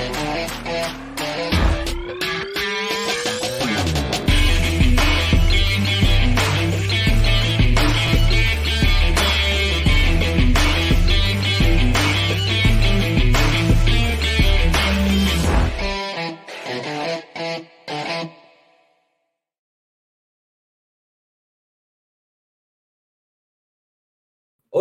Thank 0.00 0.98
you. 1.04 1.09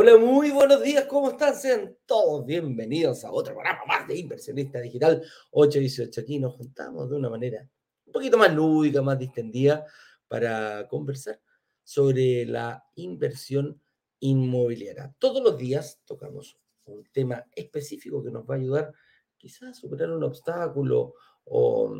Hola, 0.02 0.18
muy 0.18 0.50
buenos 0.52 0.82
días, 0.82 1.04
¿cómo 1.08 1.32
están? 1.32 1.54
Sean 1.54 1.98
todos 2.06 2.46
bienvenidos 2.46 3.26
a 3.26 3.34
otro 3.34 3.54
programa 3.54 3.82
más 3.86 4.08
de 4.08 4.18
Inversionista 4.18 4.80
Digital 4.80 5.22
818. 5.52 6.22
Aquí 6.22 6.40
nos 6.40 6.56
juntamos 6.56 7.10
de 7.10 7.18
una 7.18 7.30
manera 7.30 7.70
un 8.06 8.14
poquito 8.14 8.38
más 8.38 8.56
lúdica, 8.56 9.02
más 9.02 9.20
distendida, 9.20 9.86
para 10.30 10.88
conversar 10.88 11.42
sobre 11.84 12.46
la 12.46 12.82
inversión 12.96 13.82
inmobiliaria. 14.22 15.14
Todos 15.20 15.44
los 15.44 15.58
días 15.58 16.00
tocamos 16.06 16.58
un 16.86 17.04
tema 17.12 17.44
específico 17.54 18.24
que 18.24 18.32
nos 18.32 18.50
va 18.50 18.56
a 18.56 18.58
ayudar 18.60 18.94
quizás 19.36 19.64
a 19.64 19.74
superar 19.74 20.12
un 20.12 20.24
obstáculo 20.24 21.16
o, 21.44 21.94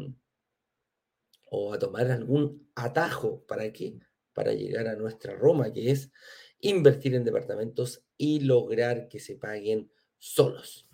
o 1.52 1.74
a 1.74 1.78
tomar 1.78 2.10
algún 2.10 2.72
atajo. 2.76 3.44
¿Para 3.46 3.74
qué? 3.74 4.00
Para 4.32 4.54
llegar 4.54 4.88
a 4.88 4.96
nuestra 4.96 5.36
Roma, 5.36 5.74
que 5.74 5.92
es 5.92 6.10
invertir 6.62 7.16
en 7.16 7.24
departamentos 7.24 8.04
y 8.18 8.42
lograr 8.42 9.08
que 9.08 9.20
se 9.20 9.36
paguen 9.36 9.92
solos. 10.18 10.88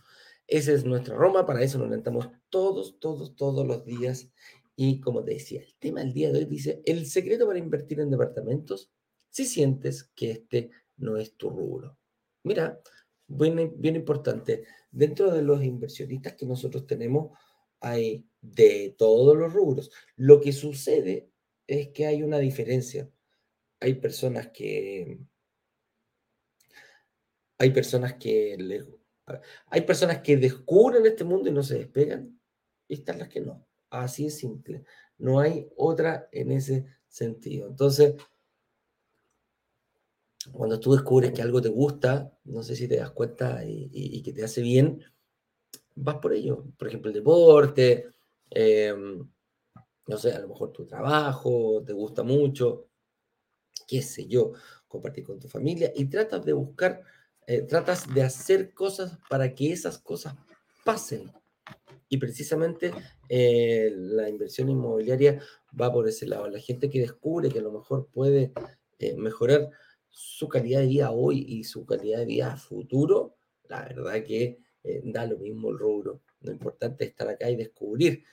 Esa 0.48 0.74
es 0.74 0.86
nuestra 0.86 1.16
Roma, 1.16 1.46
para 1.46 1.64
eso 1.64 1.80
nos 1.80 1.90
levantamos 1.90 2.30
todos, 2.50 3.00
todos, 3.00 3.36
todos 3.36 3.66
los 3.66 3.84
días. 3.84 4.32
Y 4.76 5.00
como 5.00 5.24
te 5.24 5.34
decía, 5.34 5.62
el 5.62 5.76
tema 5.80 6.02
del 6.02 6.14
día 6.14 6.32
de 6.32 6.40
hoy 6.40 6.46
dice, 6.46 6.82
el 6.86 7.08
secreto 7.08 7.48
para 7.48 7.60
invertir 7.60 8.00
en 8.00 8.12
departamentos 8.12 8.92
si 9.30 9.46
sientes 9.46 10.04
que 10.16 10.32
este 10.32 10.70
no 10.98 11.18
es 11.18 11.36
tu 11.36 11.50
rubro. 11.50 11.98
Mira, 12.44 12.80
bien, 13.28 13.74
bien 13.78 13.96
importante, 13.96 14.66
dentro 14.92 15.32
de 15.32 15.42
los 15.42 15.64
inversionistas 15.64 16.34
que 16.34 16.46
nosotros 16.46 16.86
tenemos 16.86 17.38
hay 17.80 18.26
de 18.42 18.96
todos 18.98 19.36
los 19.36 19.54
rubros. 19.54 19.92
Lo 20.16 20.42
que 20.42 20.52
sucede 20.52 21.30
es 21.68 21.90
que 21.90 22.06
hay 22.06 22.24
una 22.24 22.40
diferencia. 22.40 23.10
Hay 23.80 23.96
personas 23.96 24.50
que 24.50 25.20
hay 27.58 27.72
personas 27.72 28.16
que 28.16 28.58
hay 29.68 29.82
personas 29.82 30.20
que 30.20 30.38
descubren 30.38 31.06
este 31.06 31.24
mundo 31.24 31.50
y 31.50 31.52
no 31.52 31.64
se 31.64 31.80
despegan, 31.80 32.40
y 32.88 32.96
están 32.96 33.20
las 33.20 33.30
que 33.30 33.42
no. 33.42 33.66
Así 33.90 34.28
es 34.28 34.38
simple. 34.38 34.84
No 35.18 35.40
hay 35.40 35.68
otra 35.78 36.30
en 36.32 36.52
ese 36.52 36.86
sentido. 37.08 37.68
Entonces, 37.68 38.16
cuando 40.52 40.80
tú 40.80 40.94
descubres 40.94 41.32
que 41.32 41.42
algo 41.42 41.62
te 41.62 41.70
gusta, 41.70 42.32
no 42.44 42.62
sé 42.62 42.76
si 42.76 42.88
te 42.88 42.98
das 42.98 43.12
cuenta 43.12 43.64
y, 43.66 44.22
que 44.22 44.34
te 44.34 44.44
hace 44.44 44.62
bien, 44.62 45.04
vas 45.96 46.18
por 46.18 46.34
ello. 46.34 46.66
Por 46.78 46.88
ejemplo, 46.88 47.10
el 47.10 47.16
deporte, 47.16 48.08
em, 48.52 49.28
no 50.08 50.18
sé, 50.18 50.34
a 50.34 50.40
lo 50.40 50.50
mejor 50.50 50.72
tu 50.72 50.86
trabajo, 50.86 51.82
te 51.84 51.94
gusta 51.94 52.22
mucho, 52.22 52.90
qué 53.88 54.02
sé 54.02 54.28
yo, 54.28 54.54
compartir 54.88 55.24
con 55.24 55.40
tu 55.40 55.48
familia 55.48 55.92
y 55.96 56.06
tratas 56.06 56.46
de 56.46 56.54
buscar 56.54 57.02
eh, 57.48 57.62
tratas 57.62 58.12
de 58.14 58.24
hacer 58.24 58.74
cosas 58.74 59.18
para 59.30 59.54
que 59.54 59.72
esas 59.72 59.98
cosas 59.98 60.36
pasen. 60.84 61.32
Y 62.10 62.18
precisamente 62.18 62.92
eh, 63.30 63.92
la 63.96 64.30
inversión 64.30 64.70
inmobiliaria 64.70 65.42
va 65.80 65.92
por 65.92 66.08
ese 66.08 66.28
lado. 66.28 66.48
La 66.48 66.60
gente 66.60 66.90
que 66.90 67.00
descubre 67.00 67.50
que 67.50 67.60
a 67.60 67.64
lo 67.64 67.72
mejor 67.72 68.08
puede 68.12 68.54
eh, 69.00 69.16
mejorar 69.16 69.70
su 70.10 70.48
calidad 70.48 70.80
de 70.80 70.88
vida 70.88 71.12
hoy 71.12 71.46
y 71.48 71.64
su 71.64 71.86
calidad 71.86 72.20
de 72.20 72.26
vida 72.26 72.56
futuro, 72.56 73.36
la 73.68 73.82
verdad 73.82 74.24
que 74.24 74.60
da 75.04 75.26
lo 75.26 75.38
mismo 75.40 75.72
el 75.72 75.80
rubro. 75.80 76.22
Lo 76.42 76.52
importante 76.52 77.04
es 77.04 77.10
estar 77.10 77.28
acá 77.28 77.50
y 77.50 77.56
descubrir 77.56 78.24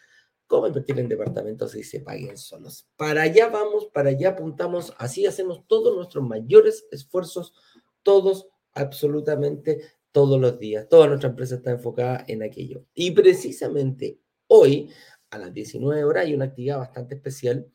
cómo 0.46 0.66
invertir 0.66 0.98
en 1.00 1.08
departamentos 1.08 1.74
y 1.74 1.82
se 1.82 2.00
paguen 2.00 2.36
solos. 2.36 2.86
Para 2.96 3.22
allá 3.22 3.48
vamos, 3.48 3.86
para 3.86 4.10
allá 4.10 4.30
apuntamos, 4.30 4.92
así 4.98 5.24
hacemos 5.24 5.66
todos 5.66 5.96
nuestros 5.96 6.22
mayores 6.22 6.86
esfuerzos 6.90 7.54
todos 8.02 8.48
absolutamente 8.74 9.82
todos 10.12 10.40
los 10.40 10.58
días. 10.58 10.88
Toda 10.88 11.08
nuestra 11.08 11.30
empresa 11.30 11.56
está 11.56 11.70
enfocada 11.70 12.24
en 12.28 12.42
aquello. 12.42 12.84
Y 12.94 13.10
precisamente 13.12 14.20
hoy, 14.46 14.90
a 15.30 15.38
las 15.38 15.52
19 15.52 16.04
horas, 16.04 16.26
hay 16.26 16.34
una 16.34 16.46
actividad 16.46 16.78
bastante 16.78 17.14
especial. 17.14 17.66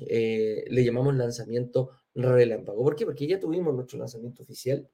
Eh, 0.00 0.64
le 0.68 0.84
llamamos 0.84 1.14
lanzamiento 1.14 1.90
relámpago. 2.14 2.82
¿Por 2.82 2.96
qué? 2.96 3.04
Porque 3.04 3.26
ya 3.26 3.38
tuvimos 3.38 3.74
nuestro 3.74 3.98
lanzamiento 3.98 4.42
oficial 4.42 4.88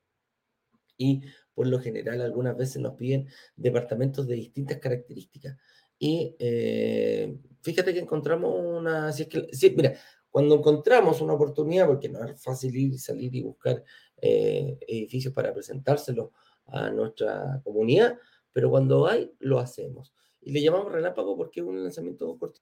y 0.96 1.22
por 1.54 1.66
lo 1.66 1.80
general 1.80 2.20
algunas 2.20 2.56
veces 2.56 2.82
nos 2.82 2.94
piden 2.94 3.26
departamentos 3.56 4.26
de 4.26 4.34
distintas 4.34 4.78
características. 4.78 5.56
Y 5.98 6.36
eh, 6.38 7.38
fíjate 7.62 7.92
que 7.92 8.00
encontramos 8.00 8.54
una... 8.54 9.12
Si 9.12 9.22
es 9.22 9.28
que, 9.28 9.70
mira, 9.76 9.94
cuando 10.30 10.56
encontramos 10.56 11.20
una 11.20 11.34
oportunidad, 11.34 11.86
porque 11.86 12.08
no 12.08 12.24
es 12.24 12.40
fácil 12.42 12.76
ir, 12.76 12.98
salir 12.98 13.34
y 13.34 13.42
buscar 13.42 13.82
eh, 14.20 14.78
edificios 14.86 15.32
para 15.34 15.52
presentárselo 15.52 16.32
a 16.66 16.90
nuestra 16.90 17.60
comunidad, 17.64 18.18
pero 18.52 18.70
cuando 18.70 19.06
hay, 19.06 19.32
lo 19.38 19.58
hacemos. 19.58 20.14
Y 20.40 20.52
le 20.52 20.62
llamamos 20.62 20.92
relámpago 20.92 21.36
porque 21.36 21.60
es 21.60 21.66
un 21.66 21.82
lanzamiento 21.82 22.36
corto. 22.38 22.60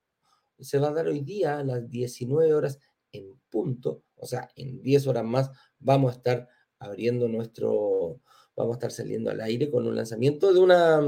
Se 0.58 0.78
va 0.78 0.88
a 0.88 0.92
dar 0.92 1.06
hoy 1.06 1.20
día 1.20 1.58
a 1.58 1.64
las 1.64 1.88
19 1.88 2.54
horas 2.54 2.78
en 3.12 3.40
punto, 3.48 4.02
o 4.16 4.26
sea, 4.26 4.50
en 4.56 4.82
10 4.82 5.06
horas 5.06 5.24
más 5.24 5.50
vamos 5.78 6.12
a 6.12 6.16
estar 6.16 6.48
abriendo 6.78 7.28
nuestro, 7.28 8.20
vamos 8.54 8.74
a 8.74 8.78
estar 8.78 8.90
saliendo 8.90 9.30
al 9.30 9.40
aire 9.40 9.70
con 9.70 9.86
un 9.86 9.96
lanzamiento 9.96 10.52
de, 10.52 10.60
una, 10.60 11.00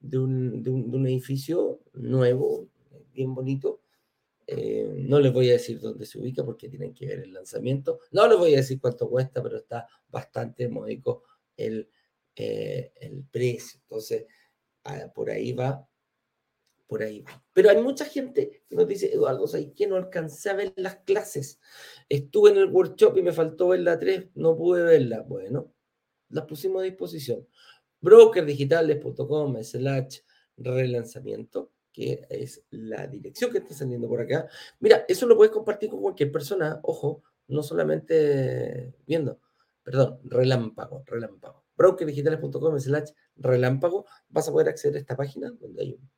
de, 0.00 0.18
un, 0.18 0.62
de 0.62 0.70
un 0.70 1.06
edificio 1.06 1.80
nuevo, 1.94 2.68
bien 3.12 3.34
bonito, 3.34 3.80
eh, 4.46 4.92
no 4.96 5.20
les 5.20 5.32
voy 5.32 5.48
a 5.48 5.54
decir 5.54 5.80
dónde 5.80 6.06
se 6.06 6.18
ubica 6.18 6.44
porque 6.44 6.68
tienen 6.68 6.92
que 6.94 7.06
ver 7.06 7.20
el 7.20 7.32
lanzamiento. 7.32 8.00
No 8.12 8.26
les 8.28 8.38
voy 8.38 8.54
a 8.54 8.58
decir 8.58 8.80
cuánto 8.80 9.08
cuesta, 9.08 9.42
pero 9.42 9.56
está 9.56 9.86
bastante 10.08 10.68
módico 10.68 11.24
el, 11.56 11.88
eh, 12.36 12.92
el 12.96 13.24
precio. 13.24 13.80
Entonces, 13.82 14.26
ah, 14.84 15.10
por 15.14 15.30
ahí 15.30 15.52
va. 15.52 15.88
Por 16.86 17.02
ahí 17.02 17.20
va. 17.20 17.42
Pero 17.52 17.70
hay 17.70 17.80
mucha 17.80 18.04
gente 18.04 18.64
que 18.68 18.76
nos 18.76 18.86
dice, 18.86 19.12
Eduardo, 19.12 19.46
¿sabes 19.46 19.72
que 19.74 19.86
no 19.86 19.96
alcancé 19.96 20.50
a 20.50 20.54
ver 20.54 20.72
las 20.76 20.96
clases? 20.96 21.60
Estuve 22.08 22.50
en 22.50 22.58
el 22.58 22.66
workshop 22.66 23.16
y 23.16 23.22
me 23.22 23.32
faltó 23.32 23.68
ver 23.68 23.80
la 23.80 23.98
3, 23.98 24.30
no 24.34 24.56
pude 24.56 24.82
verla. 24.82 25.22
Bueno, 25.22 25.72
las 26.28 26.44
pusimos 26.44 26.82
a 26.82 26.84
disposición. 26.84 27.46
Brokerdigitales.com 28.00 29.62
slash 29.62 30.18
relanzamiento 30.56 31.73
que 31.94 32.26
es 32.28 32.64
la 32.70 33.06
dirección 33.06 33.52
que 33.52 33.58
está 33.58 33.72
saliendo 33.72 34.08
por 34.08 34.20
acá. 34.20 34.48
Mira, 34.80 35.04
eso 35.08 35.26
lo 35.26 35.36
puedes 35.36 35.52
compartir 35.52 35.88
con 35.88 36.02
cualquier 36.02 36.32
persona, 36.32 36.80
ojo, 36.82 37.22
no 37.46 37.62
solamente 37.62 38.96
viendo, 39.06 39.38
perdón, 39.84 40.18
relámpago, 40.24 41.04
relámpago. 41.06 41.64
Brokerdigitales.com 41.76 42.78
slash 42.80 43.10
relámpago, 43.36 44.06
vas 44.28 44.48
a 44.48 44.52
poder 44.52 44.68
acceder 44.68 44.96
a 44.96 45.00
esta 45.00 45.16
página 45.16 45.50
donde 45.52 45.82
hay 45.82 45.92
un, 45.94 46.10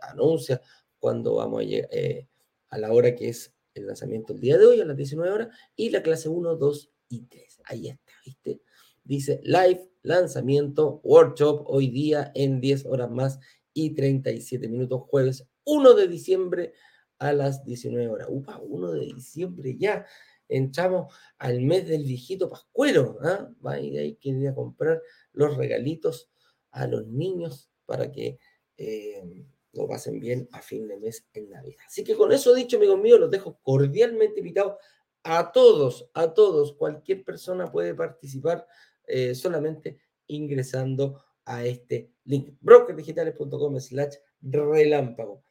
anuncia 0.00 0.60
cuando 0.98 1.34
vamos 1.34 1.60
a, 1.60 1.64
eh, 1.64 2.28
a 2.70 2.78
la 2.78 2.92
hora 2.92 3.14
que 3.14 3.28
es 3.28 3.52
el 3.74 3.86
lanzamiento 3.86 4.32
el 4.32 4.40
día 4.40 4.56
de 4.56 4.64
hoy, 4.64 4.80
a 4.80 4.86
las 4.86 4.96
19 4.96 5.30
horas, 5.30 5.48
y 5.76 5.90
la 5.90 6.02
clase 6.02 6.30
1, 6.30 6.56
2 6.56 6.90
y 7.10 7.22
3. 7.26 7.60
Ahí 7.64 7.88
está, 7.88 8.12
¿viste? 8.24 8.62
Dice 9.04 9.40
live, 9.44 9.90
lanzamiento, 10.02 11.00
workshop, 11.04 11.64
hoy 11.66 11.90
día 11.90 12.32
en 12.34 12.60
10 12.60 12.86
horas 12.86 13.10
más 13.10 13.38
y 13.76 13.90
37 13.90 14.68
minutos, 14.68 15.02
jueves 15.02 15.46
1 15.64 15.92
de 15.92 16.08
diciembre 16.08 16.72
a 17.18 17.34
las 17.34 17.62
19 17.62 18.08
horas. 18.08 18.28
Upa, 18.30 18.58
1 18.58 18.92
de 18.92 19.00
diciembre 19.00 19.76
ya. 19.78 20.06
Entramos 20.48 21.14
al 21.36 21.60
mes 21.60 21.86
del 21.86 22.04
viejito 22.04 22.48
pascuero. 22.48 23.18
¿ah? 23.22 23.50
Va 23.64 23.72
a 23.72 23.80
ir 23.80 23.98
ahí 23.98 24.16
que 24.16 24.30
ir 24.30 24.48
a 24.48 24.54
comprar 24.54 25.02
los 25.34 25.58
regalitos 25.58 26.30
a 26.70 26.86
los 26.86 27.06
niños 27.06 27.70
para 27.84 28.10
que 28.10 28.38
eh, 28.78 29.44
lo 29.74 29.86
pasen 29.86 30.20
bien 30.20 30.48
a 30.52 30.62
fin 30.62 30.88
de 30.88 30.96
mes 30.96 31.28
en 31.34 31.50
Navidad. 31.50 31.84
Así 31.86 32.02
que 32.02 32.14
con 32.14 32.32
eso 32.32 32.54
dicho, 32.54 32.78
amigos 32.78 32.98
míos, 32.98 33.20
los 33.20 33.30
dejo 33.30 33.58
cordialmente 33.62 34.40
invitados 34.40 34.76
a 35.22 35.52
todos, 35.52 36.08
a 36.14 36.32
todos. 36.32 36.72
Cualquier 36.72 37.24
persona 37.24 37.70
puede 37.70 37.94
participar 37.94 38.66
eh, 39.06 39.34
solamente 39.34 39.98
ingresando 40.28 41.26
a 41.46 41.64
este 41.64 42.12
link, 42.24 42.56
brokerdigitales.com 42.60 43.80
slash 43.80 44.14
relámpago. 44.42 45.42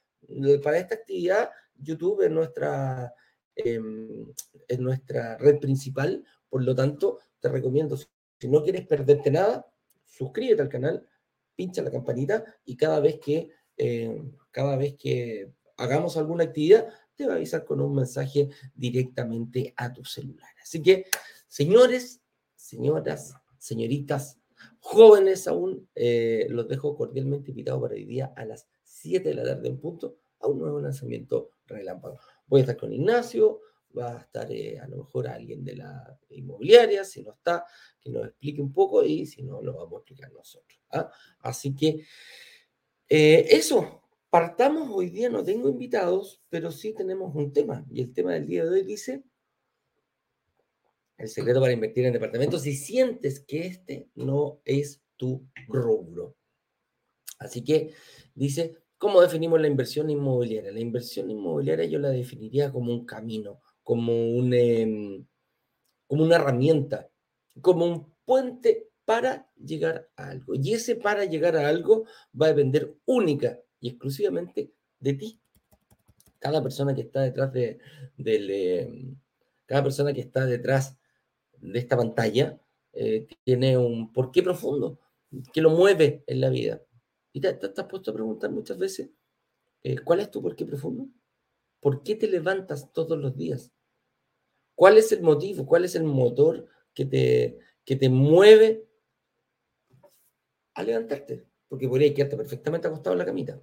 Para 0.64 0.78
esta 0.78 0.96
actividad, 0.96 1.50
YouTube 1.76 2.22
es 2.22 2.32
nuestra, 2.32 3.14
em, 3.56 4.32
es 4.68 4.80
nuestra 4.80 5.38
red 5.38 5.60
principal, 5.60 6.24
por 6.50 6.64
lo 6.64 6.76
tanto, 6.76 7.20
te 7.40 7.50
recomiendo, 7.50 7.98
si 7.98 8.48
no 8.48 8.64
quieres 8.64 8.86
perderte 8.86 9.32
nada, 9.32 9.66
suscríbete 10.06 10.62
al 10.62 10.70
canal, 10.70 11.08
pincha 11.56 11.82
la 11.82 11.92
campanita 11.92 12.44
y 12.66 12.76
cada 12.76 13.00
vez 13.00 13.20
que 13.20 13.50
eh, 13.78 14.22
cada 14.52 14.78
vez 14.78 14.96
que 14.96 15.52
hagamos 15.78 16.18
alguna 16.18 16.46
actividad, 16.46 16.88
te 17.16 17.26
va 17.26 17.34
a 17.34 17.36
avisar 17.36 17.66
con 17.66 17.82
un 17.82 17.94
mensaje 17.94 18.50
directamente 18.74 19.74
a 19.76 19.92
tu 19.92 20.04
celular. 20.06 20.50
Así 20.62 20.82
que, 20.82 21.06
señores, 21.48 22.22
señoras, 22.56 23.36
señoritas, 23.58 24.40
jóvenes 24.86 25.48
aún, 25.48 25.90
eh, 25.96 26.46
los 26.50 26.68
dejo 26.68 26.96
cordialmente 26.96 27.50
invitados 27.50 27.82
para 27.82 27.96
hoy 27.96 28.06
día 28.06 28.32
a 28.36 28.46
las 28.46 28.70
7 28.84 29.30
de 29.30 29.34
la 29.34 29.44
tarde 29.44 29.68
en 29.68 29.80
punto 29.80 30.20
a 30.40 30.48
un 30.48 30.60
nuevo 30.60 30.80
lanzamiento 30.80 31.50
relámpago. 31.66 32.20
Voy 32.46 32.60
a 32.60 32.62
estar 32.62 32.78
con 32.78 32.94
Ignacio, 32.94 33.62
va 33.98 34.16
a 34.16 34.20
estar 34.20 34.52
eh, 34.52 34.78
a 34.80 34.88
lo 34.88 34.98
mejor 34.98 35.28
alguien 35.28 35.66
de 35.66 35.78
la 35.78 36.20
inmobiliaria, 36.30 37.04
si 37.04 37.24
no 37.24 37.32
está, 37.34 37.66
que 38.00 38.12
nos 38.12 38.28
explique 38.28 38.62
un 38.62 38.72
poco 38.72 39.04
y 39.04 39.26
si 39.26 39.42
no, 39.42 39.60
lo 39.60 39.74
vamos 39.74 39.94
a 39.94 39.98
explicar 40.02 40.32
nosotros. 40.32 40.80
¿ah? 40.92 41.10
Así 41.40 41.74
que 41.74 42.06
eh, 43.10 43.48
eso, 43.50 44.04
partamos 44.30 44.92
hoy 44.94 45.10
día, 45.10 45.30
no 45.32 45.44
tengo 45.44 45.68
invitados, 45.68 46.44
pero 46.48 46.72
sí 46.72 46.94
tenemos 46.94 47.34
un 47.34 47.52
tema 47.52 47.84
y 47.90 48.04
el 48.04 48.14
tema 48.14 48.34
del 48.34 48.46
día 48.46 48.64
de 48.66 48.70
hoy 48.70 48.84
dice 48.84 49.24
el 51.18 51.30
secreto 51.30 51.62
para 51.62 51.74
invertir 51.74 52.06
en 52.06 52.14
departamentos 52.14 52.62
si 52.62 52.74
sientes 52.74 53.40
que 53.40 53.68
este 53.68 54.10
no 54.16 54.60
es 54.66 55.02
tu 55.16 55.48
rubro. 55.68 56.36
Así 57.40 57.64
que 57.64 57.94
dice, 58.34 58.78
¿cómo 58.98 59.22
definimos 59.22 59.60
la 59.62 59.68
inversión 59.68 60.10
inmobiliaria? 60.10 60.72
La 60.72 60.80
inversión 60.80 61.30
inmobiliaria 61.30 61.86
yo 61.86 62.00
la 62.00 62.10
definiría 62.10 62.72
como 62.72 62.92
un 62.92 63.06
camino, 63.06 63.62
como, 63.84 64.14
un, 64.14 64.54
em, 64.54 65.26
como 66.08 66.24
una 66.24 66.36
herramienta, 66.36 67.10
como 67.62 67.86
un 67.86 68.14
puente 68.26 68.90
para 69.06 69.50
llegar 69.56 70.10
a 70.16 70.30
algo. 70.30 70.56
Y 70.56 70.74
ese 70.74 70.96
para 70.96 71.26
llegar 71.26 71.56
a 71.56 71.68
algo 71.68 72.06
va 72.40 72.48
a 72.48 72.50
depender 72.50 72.96
única 73.06 73.60
y 73.80 73.90
exclusivamente 73.90 74.72
de 75.00 75.14
ti. 75.14 75.40
Cada 76.40 76.62
persona 76.62 76.94
que 76.94 77.02
está 77.02 77.22
detrás 77.22 77.54
de. 77.54 77.80
Em, 78.18 79.16
cada 79.66 79.84
persona 79.84 80.14
que 80.14 80.22
está 80.22 80.46
detrás 80.46 80.98
de 81.62 81.80
esta 81.80 81.98
pantalla 81.98 82.60
eh, 82.94 83.28
tiene 83.44 83.78
un 83.78 84.12
porqué 84.14 84.42
profundo 84.42 85.00
que 85.52 85.62
lo 85.62 85.70
mueve 85.72 86.24
en 86.28 86.42
la 86.42 86.50
vida. 86.50 86.82
¿Y 87.34 87.42
te, 87.42 87.54
te, 87.54 87.68
has 87.82 87.88
puesto 87.88 88.12
a 88.12 88.14
preguntar 88.14 88.52
muchas 88.52 88.78
veces 88.78 89.10
eh, 89.84 89.98
cuál 90.00 90.22
es 90.22 90.32
tu 90.32 90.42
porqué 90.42 90.66
profundo? 90.66 91.08
¿Por 91.82 92.04
qué 92.04 92.16
te 92.16 92.28
levantas 92.28 92.92
todos 92.94 93.18
los 93.18 93.36
días? 93.36 93.72
¿Cuál 94.76 94.98
es 94.98 95.12
el 95.12 95.22
motivo? 95.22 95.66
¿Cuál 95.66 95.86
es 95.86 95.96
el 95.96 96.04
motor 96.04 96.68
que 96.94 97.06
te, 97.06 97.60
que 97.84 97.96
te 97.96 98.10
mueve 98.10 98.88
a 100.74 100.84
levantarte? 100.84 101.46
Porque 101.68 101.88
podría 101.88 102.14
quedarte 102.14 102.38
perfectamente 102.38 102.88
acostado 102.88 103.14
en 103.14 103.20
la 103.20 103.26
camita. 103.26 103.62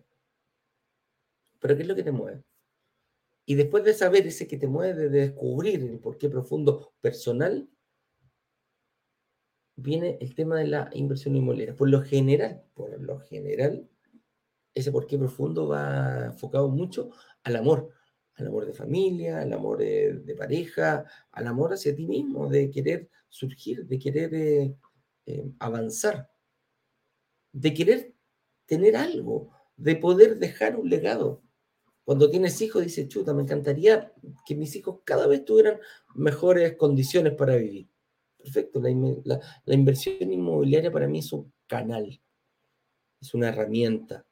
Pero 1.58 1.76
¿qué 1.76 1.82
es 1.82 1.88
lo 1.88 1.94
que 1.94 2.02
te 2.02 2.12
mueve? 2.12 2.42
Y 3.44 3.54
después 3.54 3.84
de 3.84 3.94
saber 3.94 4.26
ese 4.26 4.46
que 4.46 4.56
te 4.56 4.66
mueve, 4.66 5.08
de 5.08 5.20
descubrir 5.20 5.82
el 5.82 5.98
porqué 5.98 6.28
profundo 6.28 6.92
personal, 7.00 7.68
viene 9.82 10.17
el 10.20 10.34
tema 10.34 10.56
de 10.56 10.69
la 10.69 10.90
inversión 10.93 11.34
inmobiliaria. 11.37 11.75
Por 11.75 11.90
lo 11.90 12.02
general, 12.02 12.62
por 12.75 13.00
lo 13.00 13.19
general, 13.19 13.88
ese 14.75 14.93
porqué 14.93 15.19
profundo 15.19 15.69
va 15.69 16.26
enfocado 16.26 16.69
mucho 16.69 17.11
al 17.43 17.56
amor, 17.56 17.90
al 18.34 18.46
amor 18.46 18.64
de 18.64 18.73
familia, 18.73 19.40
al 19.40 19.52
amor 19.52 19.79
de, 19.79 20.34
pareja, 20.38 21.05
al 21.32 21.46
amor 21.46 21.75
hacia 21.75 21.94
ti 21.94 22.06
mismo, 22.06 22.49
de 22.49 22.70
querer 22.70 23.11
surgir, 23.29 23.87
de 23.87 23.99
querer 23.99 24.34
eh, 24.34 24.76
eh, 25.26 25.44
avanzar, 25.58 26.31
de 27.52 27.75
querer 27.75 28.14
tener 28.64 28.96
algo, 28.96 29.50
de 29.76 29.96
poder 29.96 30.38
dejar 30.38 30.76
un 30.76 30.88
legado. 30.88 31.43
Cuando 32.05 32.31
tienes 32.31 32.61
hijos, 32.62 32.82
dices, 32.82 33.08
chuta, 33.08 33.34
me 33.34 33.43
encantaría 33.43 34.12
que 34.46 34.55
mis 34.55 34.75
hijos 34.76 35.00
cada 35.05 35.26
vez 35.26 35.44
tuvieran 35.44 35.79
mejores 36.14 36.76
condiciones 36.76 37.34
para 37.34 37.56
vivir. 37.56 37.91
Perfecto, 38.42 38.80
la, 38.80 39.40
la, 39.64 39.74
inversión 39.74 40.32
inmobiliaria 40.32 40.90
para 40.90 41.06
mí 41.06 41.20
es 41.20 41.32
un 41.32 41.52
canal, 41.66 42.20
es 43.20 43.34
una 43.34 43.50
herramienta. 43.50 44.26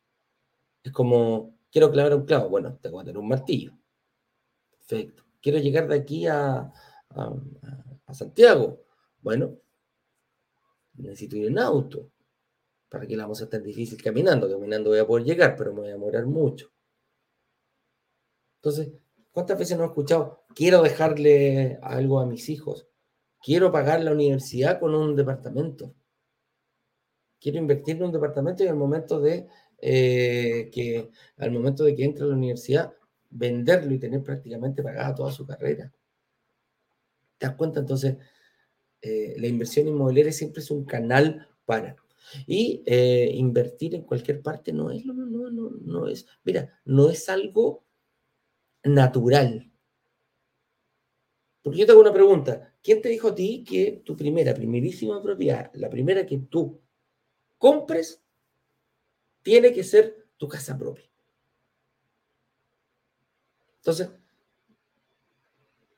Es 0.82 0.92
como, 0.92 1.56
quiero 1.70 1.92
clavar 1.92 2.14
un 2.14 2.24
clavo, 2.24 2.48
bueno, 2.48 2.76
tengo 2.82 2.98
que 2.98 3.04
tener 3.04 3.18
un 3.18 3.28
martillo. 3.28 3.72
Perfecto. 4.70 5.24
Quiero 5.40 5.58
llegar 5.58 5.86
de 5.86 5.96
aquí 5.96 6.26
a, 6.26 6.72
a, 7.10 8.14
Santiago. 8.14 8.82
Bueno, 9.20 9.56
necesito 10.94 11.36
ir 11.36 11.46
en 11.46 11.58
auto. 11.58 12.10
¿Para 12.88 13.06
que 13.06 13.16
la 13.16 13.22
vamos 13.22 13.40
a 13.42 13.48
tan 13.48 13.62
difícil 13.62 14.02
caminando? 14.02 14.50
Caminando 14.50 14.90
voy 14.90 14.98
a 14.98 15.06
poder 15.06 15.24
llegar, 15.24 15.54
pero 15.56 15.72
me 15.72 15.80
voy 15.80 15.88
a 15.90 15.92
demorar 15.92 16.26
mucho. 16.26 16.72
Entonces, 18.56 18.92
¿cuántas 19.30 19.56
veces 19.58 19.78
no 19.78 19.84
he 19.84 19.86
escuchado? 19.86 20.44
Quiero 20.54 20.82
dejarle 20.82 21.78
algo 21.82 22.18
a 22.18 22.26
mis 22.26 22.48
hijos. 22.48 22.88
Quiero 23.42 23.72
pagar 23.72 24.02
la 24.02 24.12
universidad 24.12 24.78
con 24.78 24.94
un 24.94 25.16
departamento. 25.16 25.94
Quiero 27.40 27.58
invertir 27.58 27.96
en 27.96 28.04
un 28.04 28.12
departamento 28.12 28.62
y 28.62 28.66
al 28.66 28.76
momento 28.76 29.20
de 29.20 29.48
eh, 29.82 30.69
que 30.72 31.10
al 31.38 31.50
momento 31.50 31.84
de 31.84 31.94
que 31.94 32.04
entre 32.04 32.25
a 32.25 32.26
la 32.26 32.34
universidad, 32.34 32.92
venderlo 33.31 33.94
y 33.94 33.98
tener 33.98 34.22
prácticamente 34.22 34.82
pagada 34.82 35.14
toda 35.14 35.32
su 35.32 35.46
carrera. 35.46 35.90
¿Te 37.38 37.46
das 37.46 37.56
cuenta? 37.56 37.81
Entonces, 37.81 38.16
eh, 39.00 39.34
la 39.38 39.46
inversión 39.46 39.88
inmobiliaria 39.88 40.32
siempre 40.32 40.60
es 40.60 40.70
un 40.70 40.84
canal 40.84 41.48
para. 41.64 41.96
Y 42.46 42.82
eh, 42.84 43.31
invertir 43.34 43.94
en 43.94 44.02
cualquier 44.02 44.42
parte 44.42 44.72
no 44.72 44.90
es, 44.90 45.04
no, 45.06 45.14
no, 45.14 45.50
no, 45.50 45.70
no 45.70 46.06
es, 46.06 46.26
mira, 46.44 46.78
no 46.84 47.08
es 47.08 47.28
algo 47.28 47.84
natural. 48.84 49.69
Porque 51.62 51.78
yo 51.78 51.86
te 51.86 51.92
hago 51.92 52.00
una 52.00 52.12
pregunta. 52.12 52.74
¿Quién 52.82 53.02
te 53.02 53.08
dijo 53.08 53.28
a 53.28 53.34
ti 53.34 53.64
que 53.68 54.02
tu 54.04 54.16
primera, 54.16 54.54
primerísima 54.54 55.22
propiedad, 55.22 55.70
la 55.74 55.90
primera 55.90 56.24
que 56.24 56.38
tú 56.38 56.80
compres, 57.58 58.22
tiene 59.42 59.72
que 59.72 59.84
ser 59.84 60.26
tu 60.36 60.48
casa 60.48 60.76
propia? 60.78 61.04
Entonces, 63.76 64.10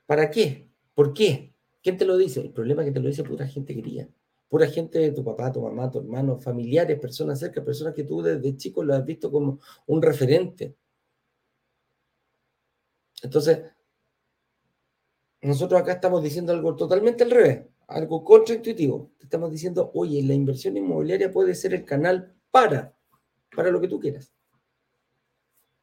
¿para 0.05 0.29
qué? 0.29 0.69
¿Por 0.93 1.13
qué? 1.13 1.53
¿Quién 1.81 1.97
te 1.97 2.05
lo 2.05 2.17
dice? 2.17 2.41
El 2.41 2.51
problema 2.51 2.81
es 2.81 2.89
que 2.89 2.93
te 2.93 2.99
lo 2.99 3.07
dice 3.07 3.23
pura 3.23 3.47
gente 3.47 3.75
querida. 3.75 4.07
Pura 4.47 4.67
gente 4.67 4.99
de 4.99 5.11
tu 5.11 5.23
papá, 5.23 5.51
tu 5.51 5.61
mamá, 5.61 5.89
tu 5.89 5.99
hermano, 5.99 6.37
familiares, 6.37 6.99
personas 6.99 7.39
cerca, 7.39 7.63
personas 7.63 7.93
que 7.93 8.03
tú 8.03 8.21
desde 8.21 8.55
chico 8.55 8.83
lo 8.83 8.93
has 8.93 9.03
visto 9.05 9.31
como 9.31 9.59
un 9.87 10.01
referente. 10.01 10.75
Entonces, 13.21 13.59
nosotros 15.43 15.81
acá 15.81 15.93
estamos 15.93 16.23
diciendo 16.23 16.53
algo 16.53 16.75
totalmente 16.75 17.23
al 17.23 17.31
revés, 17.31 17.65
algo 17.87 18.23
contraintuitivo. 18.23 19.11
Te 19.17 19.25
estamos 19.25 19.51
diciendo, 19.51 19.91
oye, 19.93 20.23
la 20.23 20.33
inversión 20.33 20.77
inmobiliaria 20.77 21.31
puede 21.31 21.53
ser 21.53 21.73
el 21.73 21.83
canal 21.83 22.33
para, 22.49 22.97
para 23.53 23.69
lo 23.69 23.81
que 23.81 23.89
tú 23.89 23.99
quieras, 23.99 24.33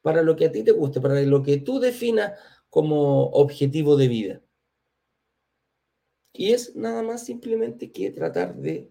para 0.01 0.23
lo 0.23 0.35
que 0.35 0.47
a 0.47 0.53
ti 0.53 0.63
te 0.63 0.73
guste, 0.73 1.01
para 1.01 1.21
lo 1.21 1.43
que 1.43 1.59
tú 1.59 1.79
definas 1.79 2.41
como 2.71 3.27
objetivo 3.27 3.97
de 3.97 4.09
vida. 4.09 4.43
Y 6.33 6.53
es 6.53 6.75
nada 6.75 7.03
más 7.03 7.25
simplemente 7.25 7.93
que 7.93 8.11
tratar 8.13 8.57
de 8.57 8.91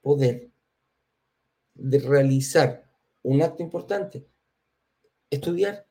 poder, 0.00 0.50
de 1.74 1.98
realizar 1.98 2.90
un 3.22 3.42
acto 3.42 3.62
importante, 3.62 4.26
estudiar, 5.28 5.86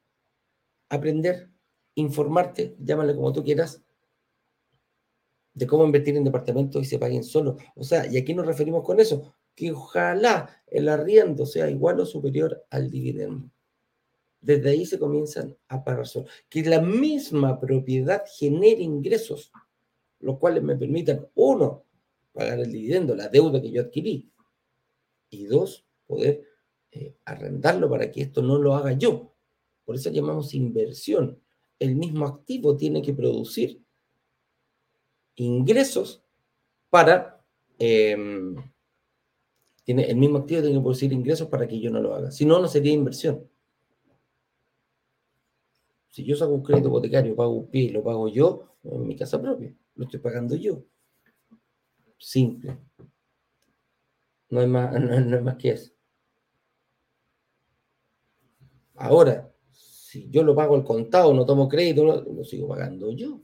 aprender, 0.89 1.51
informarte, 1.93 2.75
llámale 2.79 3.15
como 3.15 3.33
tú 3.33 3.43
quieras, 3.43 3.83
de 5.59 5.67
cómo 5.67 5.83
invertir 5.83 6.15
en 6.15 6.23
departamentos 6.23 6.81
y 6.81 6.85
se 6.85 6.97
paguen 6.97 7.21
solo. 7.21 7.57
O 7.75 7.83
sea, 7.83 8.07
¿y 8.09 8.17
aquí 8.17 8.33
nos 8.33 8.45
referimos 8.45 8.81
con 8.81 9.01
eso? 9.01 9.35
Que 9.53 9.73
ojalá 9.73 10.63
el 10.67 10.87
arriendo 10.87 11.45
sea 11.45 11.69
igual 11.69 11.99
o 11.99 12.05
superior 12.05 12.65
al 12.69 12.89
dividendo. 12.89 13.51
Desde 14.39 14.69
ahí 14.69 14.85
se 14.85 14.97
comienzan 14.97 15.57
a 15.67 15.83
pagar 15.83 16.07
solo. 16.07 16.27
Que 16.47 16.63
la 16.63 16.79
misma 16.79 17.59
propiedad 17.59 18.23
genere 18.37 18.81
ingresos, 18.81 19.51
los 20.21 20.37
cuales 20.37 20.63
me 20.63 20.77
permitan, 20.77 21.27
uno, 21.35 21.83
pagar 22.31 22.61
el 22.61 22.71
dividendo, 22.71 23.13
la 23.13 23.27
deuda 23.27 23.61
que 23.61 23.69
yo 23.69 23.81
adquirí, 23.81 24.31
y 25.29 25.43
dos, 25.43 25.85
poder 26.07 26.41
eh, 26.91 27.15
arrendarlo 27.25 27.89
para 27.89 28.09
que 28.09 28.21
esto 28.21 28.41
no 28.41 28.57
lo 28.57 28.75
haga 28.75 28.93
yo. 28.93 29.33
Por 29.83 29.95
eso 29.95 30.09
llamamos 30.09 30.53
inversión. 30.53 31.37
El 31.79 31.97
mismo 31.97 32.25
activo 32.25 32.77
tiene 32.77 33.01
que 33.01 33.13
producir 33.13 33.83
ingresos 35.43 36.23
para... 36.89 37.43
Em, 37.77 38.55
tiene 39.83 40.03
el 40.03 40.17
mismo 40.17 40.39
activo, 40.39 40.61
tiene 40.61 40.75
que 40.75 40.81
producir 40.81 41.11
ingresos 41.11 41.47
para 41.47 41.67
que 41.67 41.79
yo 41.79 41.89
no 41.89 41.99
lo 41.99 42.13
haga. 42.13 42.31
Si 42.31 42.45
no, 42.45 42.59
no 42.59 42.67
sería 42.67 42.93
inversión. 42.93 43.49
Si 46.09 46.23
yo 46.23 46.35
saco 46.35 46.53
un 46.53 46.63
crédito 46.63 46.89
hipotecario, 46.89 47.35
pago 47.35 47.53
un 47.53 47.69
pie 47.69 47.91
lo 47.91 48.03
pago 48.03 48.27
yo, 48.27 48.75
en 48.83 49.07
mi 49.07 49.15
casa 49.15 49.41
propia, 49.41 49.73
lo 49.95 50.05
estoy 50.05 50.19
pagando 50.19 50.55
yo. 50.55 50.83
Simple. 52.17 52.77
No 54.49 54.59
hay 54.59 54.67
más, 54.67 54.93
no 55.25 55.41
más 55.41 55.55
que 55.55 55.69
eso. 55.71 55.91
Ahora, 58.95 59.49
si 59.71 60.29
yo 60.29 60.43
lo 60.43 60.53
pago 60.53 60.75
al 60.75 60.83
contado, 60.83 61.33
no 61.33 61.45
tomo 61.45 61.69
crédito, 61.69 62.03
lo, 62.03 62.43
sigo 62.43 62.67
pagando 62.67 63.11
yo. 63.11 63.41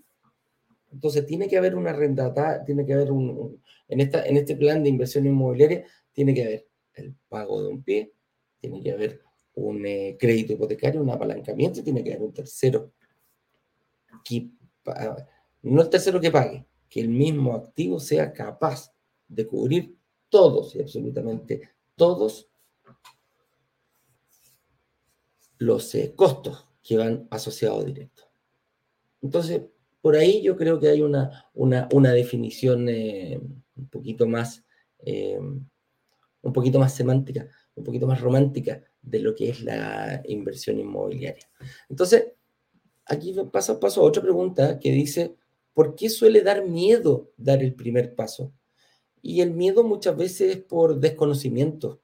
Entonces 0.95 1.25
tiene 1.25 1.49
que 1.49 1.57
haber 1.57 1.75
una 1.75 1.91
renta, 1.91 2.63
tiene 2.63 2.85
que 2.85 2.93
haber 2.93 3.11
un, 3.11 3.61
en, 3.89 3.99
esta, 3.99 4.25
en 4.25 4.37
este 4.37 4.55
plan 4.55 4.81
de 4.81 4.87
inversión 4.87 5.25
inmobiliaria, 5.25 5.83
tiene 6.13 6.33
que 6.33 6.43
haber 6.43 6.67
el 6.93 7.13
pago 7.27 7.61
de 7.61 7.67
un 7.67 7.83
pie, 7.83 8.13
tiene 8.61 8.81
que 8.81 8.93
haber 8.93 9.21
un 9.55 9.85
eh, 9.85 10.15
crédito 10.17 10.53
hipotecario, 10.53 11.01
un 11.01 11.09
apalancamiento, 11.09 11.83
tiene 11.83 12.01
que 12.01 12.13
haber 12.13 12.23
un 12.23 12.33
tercero 12.33 12.93
que, 14.23 14.47
no 15.63 15.81
el 15.81 15.89
tercero 15.89 16.21
que 16.21 16.31
pague, 16.31 16.65
que 16.87 17.01
el 17.01 17.09
mismo 17.09 17.53
activo 17.53 17.99
sea 17.99 18.31
capaz 18.31 18.93
de 19.27 19.45
cubrir 19.45 19.97
todos 20.29 20.75
y 20.77 20.81
absolutamente 20.81 21.71
todos 21.97 22.47
los 25.57 25.93
eh, 25.95 26.13
costos 26.15 26.65
que 26.81 26.95
van 26.95 27.27
asociados 27.31 27.85
directos. 27.85 28.25
Entonces, 29.21 29.61
por 30.05 30.15
ahí 30.15 30.43
yo 30.43 30.55
creo 30.55 30.79
que 30.79 30.87
hay 30.87 31.01
una, 31.01 31.49
una, 31.55 32.11
definición 32.11 32.87
eh, 32.89 33.41
un 33.75 33.89
poquito 33.89 34.27
más 34.27 34.63
eh, 34.99 35.39
un 35.39 36.53
poquito 36.53 36.77
más 36.77 36.93
semántica, 36.93 37.47
un 37.73 37.83
poquito 37.83 38.05
más 38.05 38.21
romántica 38.21 38.83
de 39.01 39.17
lo 39.17 39.33
que 39.33 39.49
es 39.49 39.63
la 39.63 40.21
inversión 40.25 40.79
inmobiliaria. 40.79 41.49
Entonces, 41.89 42.33
aquí 43.07 43.35
paso, 43.51 43.79
paso 43.79 44.01
a 44.01 44.03
otra 44.03 44.21
pregunta 44.21 44.79
que 44.79 44.91
dice, 44.91 45.37
¿por 45.73 45.95
qué 45.95 46.11
suele 46.11 46.41
dar 46.43 46.67
miedo 46.67 47.31
dar 47.35 47.63
el 47.63 47.73
primer 47.73 48.13
paso? 48.13 48.53
Y 49.23 49.41
el 49.41 49.55
miedo 49.55 49.83
muchas 49.83 50.15
veces 50.15 50.55
es 50.55 50.63
por 50.63 50.99
desconocimiento. 50.99 51.99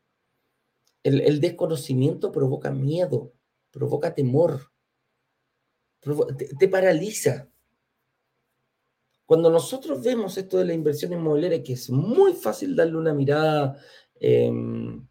El, 1.04 1.40
desconocimiento 1.40 2.32
provoca 2.32 2.72
miedo, 2.72 3.32
provoca 3.70 4.16
temor, 4.16 4.72
te, 6.58 6.68
paraliza. 6.68 7.48
Cuando 9.32 9.50
nosotros 9.50 10.04
vemos 10.04 10.38
esto 10.38 10.58
de 10.58 10.66
la 10.66 10.74
inversión 10.74 11.14
inmobiliaria, 11.14 11.64
que 11.64 11.72
es 11.72 11.90
muy 11.90 12.34
fácil 12.34 12.76
darle 12.76 12.98
una 12.98 13.14
mirada 13.14 13.82
em, 14.20 15.08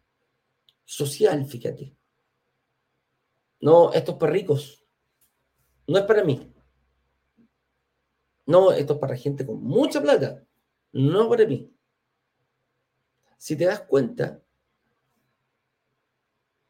social, 0.85 1.43
fíjate. 1.47 1.97
No, 3.61 3.91
esto 3.91 4.11
es 4.11 4.17
para 4.19 4.31
ricos. 4.31 4.85
No 5.87 5.97
es 5.97 6.03
para 6.03 6.23
mí. 6.23 6.53
No, 8.45 8.71
esto 8.71 8.93
es 8.93 8.99
para 8.99 9.17
gente 9.17 9.43
con 9.43 9.63
mucha 9.63 9.99
plata. 9.99 10.45
No 10.91 11.27
para 11.27 11.47
mí 11.47 11.73
si 13.39 13.55
te 13.55 13.65
das 13.65 13.81
cuenta, 13.81 14.39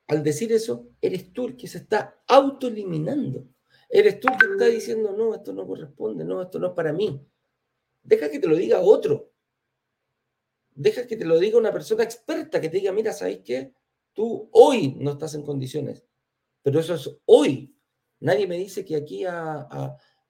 al 0.08 0.24
decir 0.24 0.54
eso, 0.54 0.88
eres 1.02 1.34
tú 1.34 1.48
el 1.48 1.58
que 1.58 1.68
se 1.68 1.80
está 1.80 2.24
autoeliminando. 2.30 3.46
Eres 3.90 4.22
tú 4.22 4.30
el 4.30 4.38
que 4.38 4.46
está 4.54 4.66
diciendo, 4.68 5.12
no, 5.12 5.36
esto 5.36 5.52
no 5.52 5.68
corresponde, 5.68 6.24
no, 6.24 6.42
esto 6.42 6.58
no 6.58 6.68
es 6.68 6.74
para 6.74 6.94
mí. 6.94 7.28
Deja 8.04 8.30
que 8.30 8.40
te 8.40 8.48
lo 8.48 8.56
diga 8.56 8.82
otro. 8.82 9.32
Deja 10.74 11.06
que 11.06 11.18
te 11.18 11.26
lo 11.26 11.38
diga 11.40 11.58
una 11.58 11.72
persona 11.72 12.04
experta 12.04 12.62
que 12.62 12.70
te 12.70 12.78
diga, 12.78 12.92
mira, 12.92 13.14
¿sabes 13.14 13.42
qué? 13.44 13.74
Tú 14.14 14.50
hoy 14.52 14.96
no 15.00 15.12
estás 15.12 15.36
en 15.36 15.44
condiciones, 15.44 16.04
pero 16.62 16.80
eso 16.80 16.96
es 16.96 17.10
hoy. 17.26 17.76
Nadie 18.20 18.48
me 18.48 18.58
dice 18.58 18.86
que 18.86 18.96
aquí 18.96 19.26
a, 19.26 19.68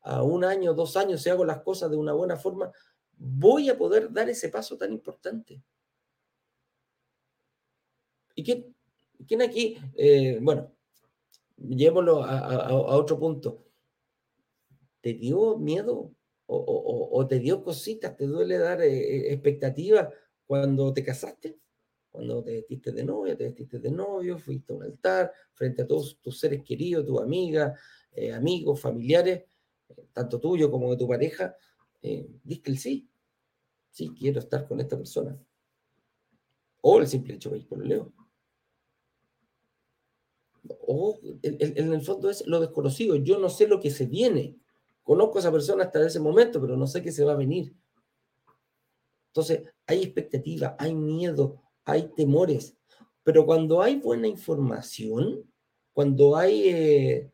a 0.01 0.23
un 0.23 0.43
año, 0.43 0.73
dos 0.73 0.97
años, 0.97 1.21
si 1.21 1.29
hago 1.29 1.45
las 1.45 1.61
cosas 1.61 1.91
de 1.91 1.97
una 1.97 2.13
buena 2.13 2.37
forma, 2.37 2.71
voy 3.17 3.69
a 3.69 3.77
poder 3.77 4.11
dar 4.11 4.29
ese 4.29 4.49
paso 4.49 4.77
tan 4.77 4.91
importante. 4.91 5.63
¿Y 8.35 8.43
quién, 8.43 9.41
aquí, 9.41 9.77
eh, 9.95 10.39
bueno, 10.41 10.71
llevémoslo 11.57 12.23
a, 12.23 12.73
otro 12.73 13.19
punto. 13.19 13.65
¿Te 15.01 15.13
dio 15.13 15.57
miedo 15.57 16.11
o, 16.53 17.27
te 17.27 17.39
dio 17.39 17.63
cositas? 17.63 18.15
¿Te 18.15 18.25
duele 18.25 18.57
dar 18.57 18.81
eh, 18.81 18.91
eh, 18.91 19.33
expectativas 19.33 20.09
cuando 20.45 20.93
te 20.93 21.03
casaste? 21.03 21.57
Cuando 22.09 22.43
te 22.43 22.53
vestiste 22.53 22.91
de 22.91 23.05
novia, 23.05 23.37
te 23.37 23.45
vestiste 23.45 23.79
de 23.79 23.91
novio, 23.91 24.37
fuiste 24.37 24.73
a 24.73 24.75
un 24.75 24.83
altar 24.83 25.31
frente 25.53 25.83
a 25.83 25.87
todos 25.87 26.19
tus 26.21 26.39
seres 26.39 26.61
queridos, 26.63 27.05
tu 27.05 27.19
amiga, 27.19 27.73
amigos, 28.35 28.81
familiares, 28.81 29.45
tanto 30.11 30.37
tuyo 30.37 30.69
como 30.69 30.91
de 30.91 30.97
tu 30.97 31.07
pareja, 31.07 31.55
diste 32.01 32.69
el 32.69 32.77
sí. 32.77 33.09
Sí, 33.91 34.11
quiero 34.17 34.39
estar 34.39 34.67
con 34.67 34.81
esta 34.81 34.97
persona. 34.97 35.37
O 36.81 36.99
el 36.99 37.07
simple 37.07 37.35
hecho 37.35 37.49
de 37.51 37.59
ir 37.59 37.67
por 37.67 37.85
leo 37.85 38.11
o 40.81 41.19
en, 41.41 41.93
el 41.93 42.01
fondo 42.01 42.29
es 42.29 42.45
lo 42.45 42.59
desconocido. 42.59 43.15
Yo 43.15 43.39
no 43.39 43.49
sé 43.49 43.67
lo 43.67 43.79
que 43.79 43.91
se 43.91 44.05
viene. 44.05 44.57
Conozco 45.11 45.37
a 45.37 45.41
esa 45.41 45.51
persona 45.51 45.83
hasta 45.83 46.07
ese 46.07 46.21
momento, 46.21 46.61
pero 46.61 46.77
no 46.77 46.87
sé 46.87 47.01
qué 47.01 47.11
se 47.11 47.25
va 47.25 47.33
a 47.33 47.35
venir. 47.35 47.75
Entonces, 49.27 49.63
hay 49.85 50.03
expectativa, 50.03 50.77
hay 50.79 50.95
miedo, 50.95 51.61
hay 51.83 52.13
temores. 52.15 52.77
Pero 53.21 53.45
cuando 53.45 53.81
hay 53.81 53.97
buena 53.97 54.29
información, 54.29 55.51
cuando 55.91 56.37
hay, 56.37 56.69
eh, 56.69 57.31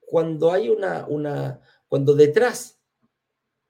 cuando 0.00 0.50
hay 0.50 0.70
una, 0.70 1.06
una, 1.06 1.60
cuando 1.88 2.14
detrás 2.14 2.80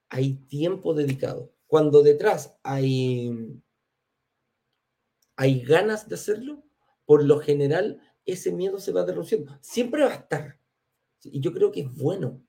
hay 0.07 0.35
tiempo 0.35 0.93
dedicado, 0.93 1.51
cuando 1.67 2.03
detrás 2.03 2.57
hay, 2.63 3.61
hay 5.35 5.59
ganas 5.59 6.07
de 6.07 6.15
hacerlo, 6.15 6.63
por 7.03 7.21
lo 7.25 7.41
general 7.41 8.01
ese 8.23 8.53
miedo 8.53 8.79
se 8.79 8.93
va 8.93 9.03
derrociando. 9.03 9.57
Siempre 9.59 10.05
va 10.05 10.11
a 10.11 10.15
estar. 10.15 10.58
Y 11.23 11.39
yo 11.39 11.53
creo 11.53 11.71
que 11.71 11.81
es 11.81 11.93
bueno. 11.95 12.41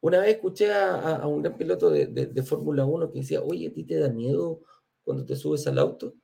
Una 0.00 0.18
vez 0.18 0.34
escuché 0.34 0.72
a, 0.72 1.26
un 1.26 1.42
gran 1.42 1.56
piloto 1.56 1.88
de, 1.90 2.42
Fórmula 2.42 2.84
1 2.84 3.12
que 3.12 3.20
decía, 3.20 3.40
oye, 3.40 3.68
¿a 3.68 3.72
ti 3.72 3.84
te 3.84 3.98
da 3.98 4.08
miedo 4.08 4.60
cuando 5.04 5.24
te 5.24 5.36
subes 5.36 5.66
al 5.68 5.78
auto? 5.78 6.14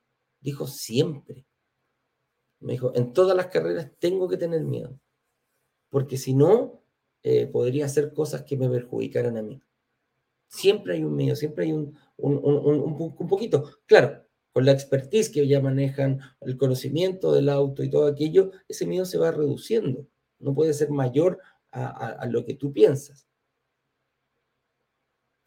Dijo, 0.40 0.66
siempre. 0.66 1.46
Me 2.60 2.72
dijo, 2.72 2.92
en 2.96 3.12
todas 3.12 3.36
las 3.36 3.46
carreras 3.46 3.92
tengo 4.00 4.28
que 4.28 4.36
tener 4.36 4.64
miedo. 4.64 4.98
Porque 5.90 6.16
si 6.16 6.34
no, 6.34 6.82
eh, 7.22 7.46
podría 7.46 7.84
hacer 7.84 8.12
cosas 8.12 8.42
que 8.42 8.56
me 8.56 8.68
perjudicaran 8.68 9.36
a 9.36 9.42
mí. 9.42 9.62
Siempre 10.48 10.94
hay 10.94 11.04
un 11.04 11.14
miedo, 11.14 11.36
siempre 11.36 11.66
hay 11.66 11.72
un, 11.72 11.96
un 12.16 13.28
poquito. 13.28 13.70
Claro, 13.86 14.24
con 14.52 14.64
la 14.64 14.72
expertise 14.72 15.30
que 15.30 15.46
ya 15.46 15.60
manejan, 15.60 16.20
el 16.40 16.56
conocimiento 16.56 17.32
del 17.32 17.48
auto 17.48 17.84
y 17.84 17.90
todo 17.90 18.08
aquello, 18.08 18.50
ese 18.66 18.86
miedo 18.86 19.04
se 19.04 19.18
va 19.18 19.30
reduciendo. 19.30 20.08
No 20.38 20.54
puede 20.54 20.72
ser 20.72 20.90
mayor 20.90 21.38
a, 21.70 22.26
lo 22.26 22.44
que 22.44 22.54
tú 22.54 22.72
piensas. 22.72 23.26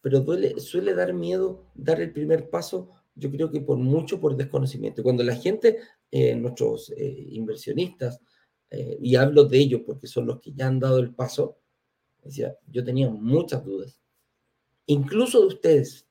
Pero 0.02 0.26
suele 0.60 0.94
dar 0.94 1.14
miedo 1.14 1.66
dar 1.76 2.02
el 2.02 2.12
primer 2.12 2.50
paso, 2.50 2.90
yo 3.16 3.30
creo 3.30 3.52
que 3.52 3.62
por 3.62 3.78
mucho 3.78 4.20
por 4.20 4.36
desconocimiento. 4.36 5.04
Cuando 5.04 5.24
la 5.24 5.36
gente, 5.36 5.78
eh, 6.10 6.36
nuestros 6.36 6.92
eh, 6.92 7.28
inversionistas, 7.30 8.20
eh, 8.70 8.98
y 9.00 9.16
hablo 9.16 9.46
de 9.46 9.60
ellos 9.60 9.82
porque 9.86 10.08
son 10.08 10.28
los 10.28 10.40
que 10.40 10.54
ya 10.54 10.68
han 10.68 10.80
dado 10.80 11.00
el 11.00 11.14
paso, 11.14 11.58
decía, 12.24 12.58
yo 12.68 12.84
tenía 12.84 13.10
muchas 13.10 13.64
dudas. 13.64 14.00
Incluso 14.86 15.42
de 15.42 15.48
ustedes, 15.48 16.08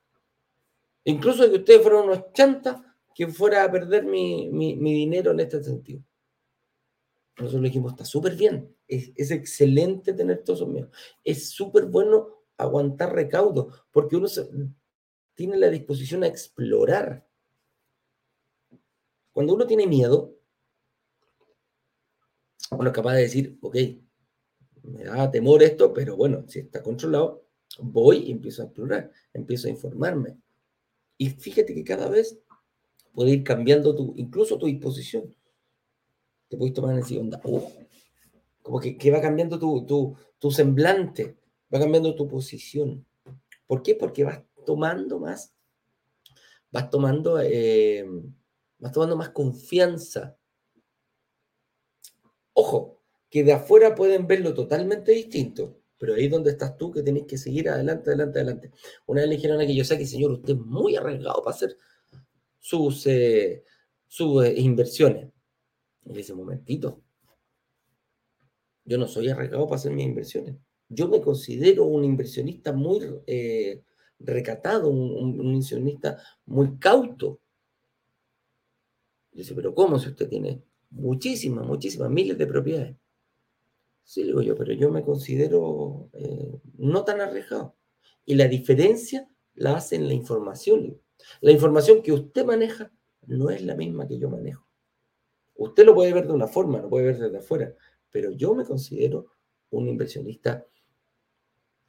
Incluso 1.03 1.49
que 1.49 1.57
ustedes 1.57 1.81
fueron 1.81 2.05
unos 2.05 2.31
chantas 2.33 2.77
que 3.15 3.27
fuera 3.27 3.63
a 3.63 3.71
perder 3.71 4.05
mi, 4.05 4.49
dinero 4.79 5.31
en 5.31 5.39
este 5.39 5.63
sentido. 5.63 6.03
Nosotros 7.37 7.61
le 7.61 7.69
dijimos, 7.69 7.93
está 7.93 8.05
súper 8.05 8.35
bien, 8.35 8.75
es, 8.87 9.31
excelente 9.31 10.13
tener 10.13 10.43
todos 10.43 10.59
esos 10.59 10.69
miedos. 10.69 10.91
Es 11.23 11.49
súper 11.49 11.85
bueno 11.85 12.27
aguantar 12.57 13.13
recaudos, 13.13 13.85
porque 13.91 14.15
uno 14.15 14.27
tiene 15.33 15.57
la 15.57 15.69
disposición 15.69 16.23
a 16.23 16.27
explorar. 16.27 17.27
Cuando 19.31 19.53
uno 19.53 19.65
tiene 19.65 19.87
miedo, 19.87 20.37
uno 22.71 22.89
es 22.89 22.93
capaz 22.93 23.13
de 23.13 23.21
decir, 23.21 23.57
ok, 23.61 23.77
me 24.83 25.03
da 25.03 25.31
temor 25.31 25.63
esto, 25.63 25.93
pero 25.93 26.15
bueno, 26.15 26.45
si 26.47 26.59
está 26.59 26.83
controlado, 26.83 27.47
voy 27.79 28.17
y 28.25 28.31
empiezo 28.31 28.61
a 28.61 28.65
explorar, 28.65 29.11
empiezo 29.33 29.67
a 29.67 29.71
informarme. 29.71 30.37
Y 31.17 31.29
fíjate 31.29 31.73
que 31.73 31.83
cada 31.83 32.09
vez 32.09 32.39
puede 33.13 33.31
ir 33.31 33.43
cambiando 33.43 33.95
tu, 33.95 34.13
incluso 34.17 34.57
tu 34.57 34.65
disposición. 34.65 35.35
Te 36.51 36.57
puedes 36.57 36.73
tomar 36.73 36.97
en 36.97 37.05
el 37.07 37.17
onda. 37.17 37.39
Oh, 37.45 37.71
como 38.61 38.81
que, 38.81 39.09
va 39.09 39.21
cambiando 39.21 39.57
tu, 39.57 40.51
semblante, 40.51 41.37
va 41.73 41.79
cambiando 41.79 42.13
tu 42.13 42.27
posición. 42.27 43.05
¿Por 43.65 43.81
qué? 43.81 43.95
Porque 43.95 44.25
vas 44.25 44.41
tomando 44.65 45.17
más, 45.17 45.55
vas 46.69 46.89
tomando, 46.89 47.39
eh, 47.39 48.05
vas 48.79 48.91
tomando 48.91 49.15
más 49.15 49.29
confianza. 49.29 50.37
Ojo, 52.51 52.99
que 53.29 53.45
de 53.45 53.53
afuera 53.53 53.95
pueden 53.95 54.27
verlo 54.27 54.53
totalmente 54.53 55.13
distinto, 55.13 55.77
pero 55.97 56.15
ahí 56.15 56.27
donde 56.27 56.51
estás 56.51 56.77
tú 56.77 56.91
que 56.91 57.01
tenés 57.01 57.27
que 57.27 57.37
seguir 57.37 57.69
adelante, 57.69 58.09
adelante, 58.09 58.39
adelante. 58.39 58.71
Una 59.05 59.21
vez 59.21 59.29
le 59.29 59.35
dijeron 59.37 59.61
a 59.61 59.65
que 59.65 59.73
yo 59.73 59.85
sé 59.85 59.97
que, 59.97 60.05
señor, 60.05 60.33
usted 60.33 60.55
es 60.55 60.59
muy 60.59 60.97
arriesgado 60.97 61.41
para 61.41 61.55
hacer 61.55 61.77
sus, 62.59 63.07
eh, 63.07 63.63
sus 64.05 64.43
eh, 64.43 64.53
inversiones. 64.57 65.31
En 66.05 66.17
ese 66.17 66.33
momentito. 66.33 67.01
Yo 68.85 68.97
no 68.97 69.07
soy 69.07 69.29
arriesgado 69.29 69.65
para 69.65 69.75
hacer 69.75 69.91
mis 69.91 70.05
inversiones. 70.05 70.55
Yo 70.89 71.07
me 71.07 71.21
considero 71.21 71.85
un 71.85 72.03
inversionista 72.03 72.73
muy 72.73 72.99
eh, 73.27 73.83
recatado, 74.19 74.89
un, 74.89 75.39
inversionista 75.39 76.17
muy 76.45 76.77
cauto. 76.77 77.39
Yo 79.31 79.37
dice, 79.37 79.55
pero 79.55 79.73
¿cómo 79.73 79.97
si 79.99 80.09
usted 80.09 80.27
tiene 80.27 80.61
muchísimas, 80.89 81.65
muchísimas, 81.65 82.09
miles 82.09 82.37
de 82.37 82.47
propiedades? 82.47 82.97
Sí, 84.03 84.23
digo 84.23 84.41
yo, 84.41 84.55
pero 84.55 84.73
yo 84.73 84.91
me 84.91 85.03
considero 85.03 86.09
eh, 86.13 86.59
no 86.77 87.05
tan 87.05 87.21
arriesgado. 87.21 87.75
Y 88.25 88.35
la 88.35 88.47
diferencia 88.47 89.29
la 89.53 89.77
hace 89.77 89.95
en 89.95 90.07
la 90.07 90.13
información. 90.13 90.99
La 91.39 91.51
información 91.51 92.01
que 92.01 92.11
usted 92.11 92.45
maneja 92.45 92.91
no 93.27 93.49
es 93.49 93.61
la 93.61 93.75
misma 93.75 94.07
que 94.07 94.17
yo 94.17 94.29
manejo. 94.29 94.70
Usted 95.61 95.85
lo 95.85 95.93
puede 95.93 96.11
ver 96.11 96.25
de 96.25 96.33
una 96.33 96.47
forma, 96.47 96.81
lo 96.81 96.89
puede 96.89 97.05
ver 97.05 97.19
desde 97.19 97.37
afuera, 97.37 97.75
pero 98.09 98.31
yo 98.31 98.55
me 98.55 98.65
considero 98.65 99.27
un 99.69 99.87
inversionista 99.87 100.65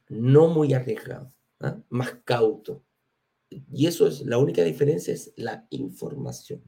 no 0.09 0.47
muy 0.47 0.73
arriesgado, 0.73 1.33
¿ah? 1.59 1.81
más 1.89 2.19
cauto. 2.23 2.83
Y 3.49 3.87
eso 3.87 4.05
es, 4.05 4.21
la 4.21 4.37
única 4.37 4.63
diferencia 4.63 5.11
es 5.11 5.33
la 5.37 5.65
información. 5.71 6.61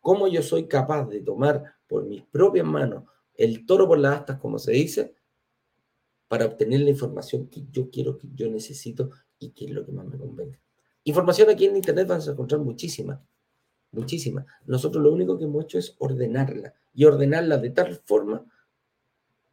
Cómo 0.00 0.28
yo 0.28 0.42
soy 0.42 0.68
capaz 0.68 1.06
de 1.06 1.22
tomar 1.22 1.76
por 1.86 2.04
mis 2.04 2.24
propias 2.24 2.66
manos 2.66 3.04
el 3.34 3.64
toro 3.64 3.88
por 3.88 3.98
las 3.98 4.18
astas, 4.18 4.38
como 4.38 4.58
se 4.58 4.72
dice, 4.72 5.14
para 6.28 6.44
obtener 6.44 6.80
la 6.80 6.90
información 6.90 7.48
que 7.48 7.64
yo 7.70 7.90
quiero, 7.90 8.18
que 8.18 8.28
yo 8.34 8.50
necesito 8.50 9.10
y 9.38 9.52
que 9.52 9.64
es 9.64 9.70
lo 9.70 9.86
que 9.86 9.92
más 9.92 10.06
me 10.06 10.18
convenga. 10.18 10.60
Información 11.04 11.48
aquí 11.48 11.64
en 11.64 11.76
Internet 11.76 12.06
vas 12.06 12.28
a 12.28 12.32
encontrar 12.32 12.60
muchísima, 12.60 13.24
muchísima. 13.92 14.46
Nosotros 14.66 15.02
lo 15.02 15.12
único 15.12 15.38
que 15.38 15.44
hemos 15.44 15.64
hecho 15.64 15.78
es 15.78 15.94
ordenarla 15.98 16.74
y 16.94 17.04
ordenarla 17.04 17.58
de 17.58 17.70
tal 17.70 17.96
forma 17.96 18.44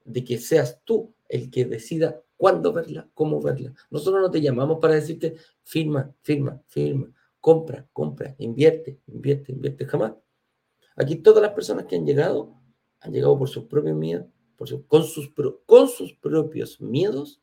de 0.03 0.23
que 0.23 0.37
seas 0.37 0.81
tú 0.83 1.13
el 1.27 1.49
que 1.49 1.65
decida 1.65 2.21
cuándo 2.37 2.71
verla, 2.71 3.09
cómo 3.13 3.41
verla. 3.41 3.73
Nosotros 3.89 4.21
no 4.21 4.31
te 4.31 4.41
llamamos 4.41 4.79
para 4.79 4.93
decirte 4.93 5.35
firma, 5.63 6.13
firma, 6.21 6.61
firma, 6.67 7.11
compra, 7.39 7.87
compra, 7.91 8.35
invierte, 8.37 8.99
invierte, 9.07 9.51
invierte, 9.51 9.85
jamás. 9.85 10.13
Aquí 10.95 11.17
todas 11.17 11.41
las 11.41 11.51
personas 11.51 11.85
que 11.85 11.95
han 11.95 12.05
llegado 12.05 12.55
han 12.99 13.11
llegado 13.11 13.37
por 13.37 13.49
sus 13.49 13.65
propios 13.65 13.95
miedos, 13.95 14.27
por 14.55 14.85
con, 14.87 15.03
sus, 15.03 15.31
con 15.65 15.87
sus 15.87 16.13
propios 16.13 16.81
miedos 16.81 17.41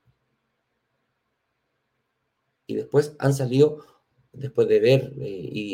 y 2.67 2.75
después 2.75 3.15
han 3.19 3.35
salido, 3.35 3.85
después 4.35 4.69
de 4.69 4.81
ver 4.81 5.13
e 5.21 5.29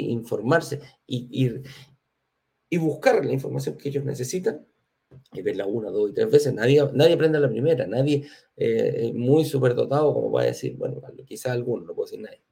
informarse 0.08 0.80
y, 1.06 1.50
y 2.70 2.78
buscar 2.78 3.24
la 3.24 3.32
información 3.32 3.76
que 3.76 3.88
ellos 3.88 4.04
necesitan, 4.04 4.66
y 5.32 5.42
verla 5.42 5.66
una, 5.66 5.90
dos 5.90 6.10
y 6.10 6.14
tres 6.14 6.30
veces. 6.30 6.54
Nadie, 6.54 6.82
nadie 6.92 7.14
aprende 7.14 7.40
la 7.40 7.48
primera, 7.48 7.86
nadie 7.86 8.26
eh, 8.56 9.12
muy 9.14 9.44
superdotado 9.44 10.14
como 10.14 10.30
va 10.30 10.42
a 10.42 10.46
decir, 10.46 10.76
bueno, 10.76 11.00
quizás 11.26 11.52
alguno, 11.52 11.84
no 11.84 11.94
puedo 11.94 12.06
decir 12.06 12.20
nadie. 12.20 12.42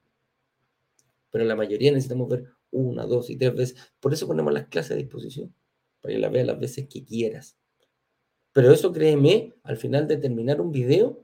Pero 1.31 1.45
la 1.45 1.55
mayoría 1.55 1.91
necesitamos 1.91 2.29
ver 2.29 2.45
una, 2.71 3.05
dos 3.05 3.29
y 3.29 3.37
tres 3.37 3.55
veces. 3.55 3.93
Por 3.99 4.13
eso 4.13 4.27
ponemos 4.27 4.53
las 4.53 4.67
clases 4.67 4.91
a 4.91 4.95
disposición, 4.95 5.53
para 6.01 6.13
que 6.13 6.19
las 6.19 6.31
veas 6.31 6.47
las 6.47 6.59
veces 6.59 6.87
que 6.87 7.03
quieras. 7.05 7.57
Pero 8.51 8.71
eso 8.71 8.91
créeme, 8.91 9.53
al 9.63 9.77
final 9.77 10.07
de 10.07 10.17
terminar 10.17 10.59
un 10.59 10.71
video, 10.71 11.23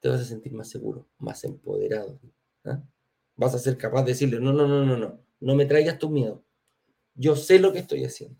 te 0.00 0.08
vas 0.08 0.20
a 0.20 0.24
sentir 0.24 0.52
más 0.52 0.68
seguro, 0.68 1.08
más 1.18 1.44
empoderado. 1.44 2.18
¿ah? 2.64 2.82
Vas 3.42 3.56
a 3.56 3.58
ser 3.58 3.76
capaz 3.76 4.04
de 4.04 4.12
decirle, 4.12 4.38
no, 4.38 4.52
no, 4.52 4.68
no, 4.68 4.84
no, 4.86 4.96
no, 4.96 5.18
no 5.40 5.54
me 5.56 5.66
traigas 5.66 5.98
tu 5.98 6.08
miedo. 6.08 6.44
Yo 7.16 7.34
sé 7.34 7.58
lo 7.58 7.72
que 7.72 7.80
estoy 7.80 8.04
haciendo. 8.04 8.38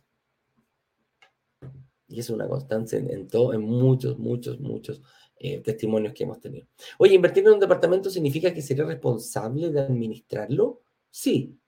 Y 2.07 2.21
es 2.21 2.31
una 2.31 2.47
constante 2.47 2.99
en, 2.99 3.27
todo, 3.27 3.53
en 3.53 3.63
muchos, 3.63 4.17
muchos, 4.17 4.61
muchos 4.61 5.03
eh, 5.41 5.59
testimonios 5.59 6.15
que 6.15 6.23
hemos 6.23 6.39
tenido. 6.39 6.69
Oye, 6.99 7.17
¿invertir 7.17 7.45
en 7.45 7.55
un 7.55 7.59
departamento 7.59 8.11
significa 8.11 8.55
que 8.55 8.63
sería 8.63 8.85
responsable 8.85 9.71
de 9.71 9.81
administrarlo? 9.81 10.83
Sí. 11.11 11.59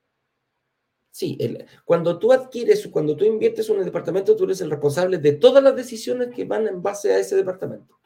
Sí, 1.11 1.37
cuando 1.85 2.21
tú 2.21 2.33
adquieres, 2.33 2.87
cuando 2.87 3.17
tú 3.17 3.25
inviertes 3.25 3.69
en 3.69 3.79
un 3.79 3.85
departamento, 3.85 4.37
tú 4.37 4.45
eres 4.45 4.61
el 4.61 4.71
responsable 4.71 5.19
de 5.19 5.33
todas 5.33 5.63
las 5.63 5.75
decisiones 5.75 6.29
que 6.33 6.45
van 6.45 6.69
en 6.69 6.81
base 6.81 7.13
a 7.13 7.19
ese 7.19 7.35
departamento. 7.35 7.99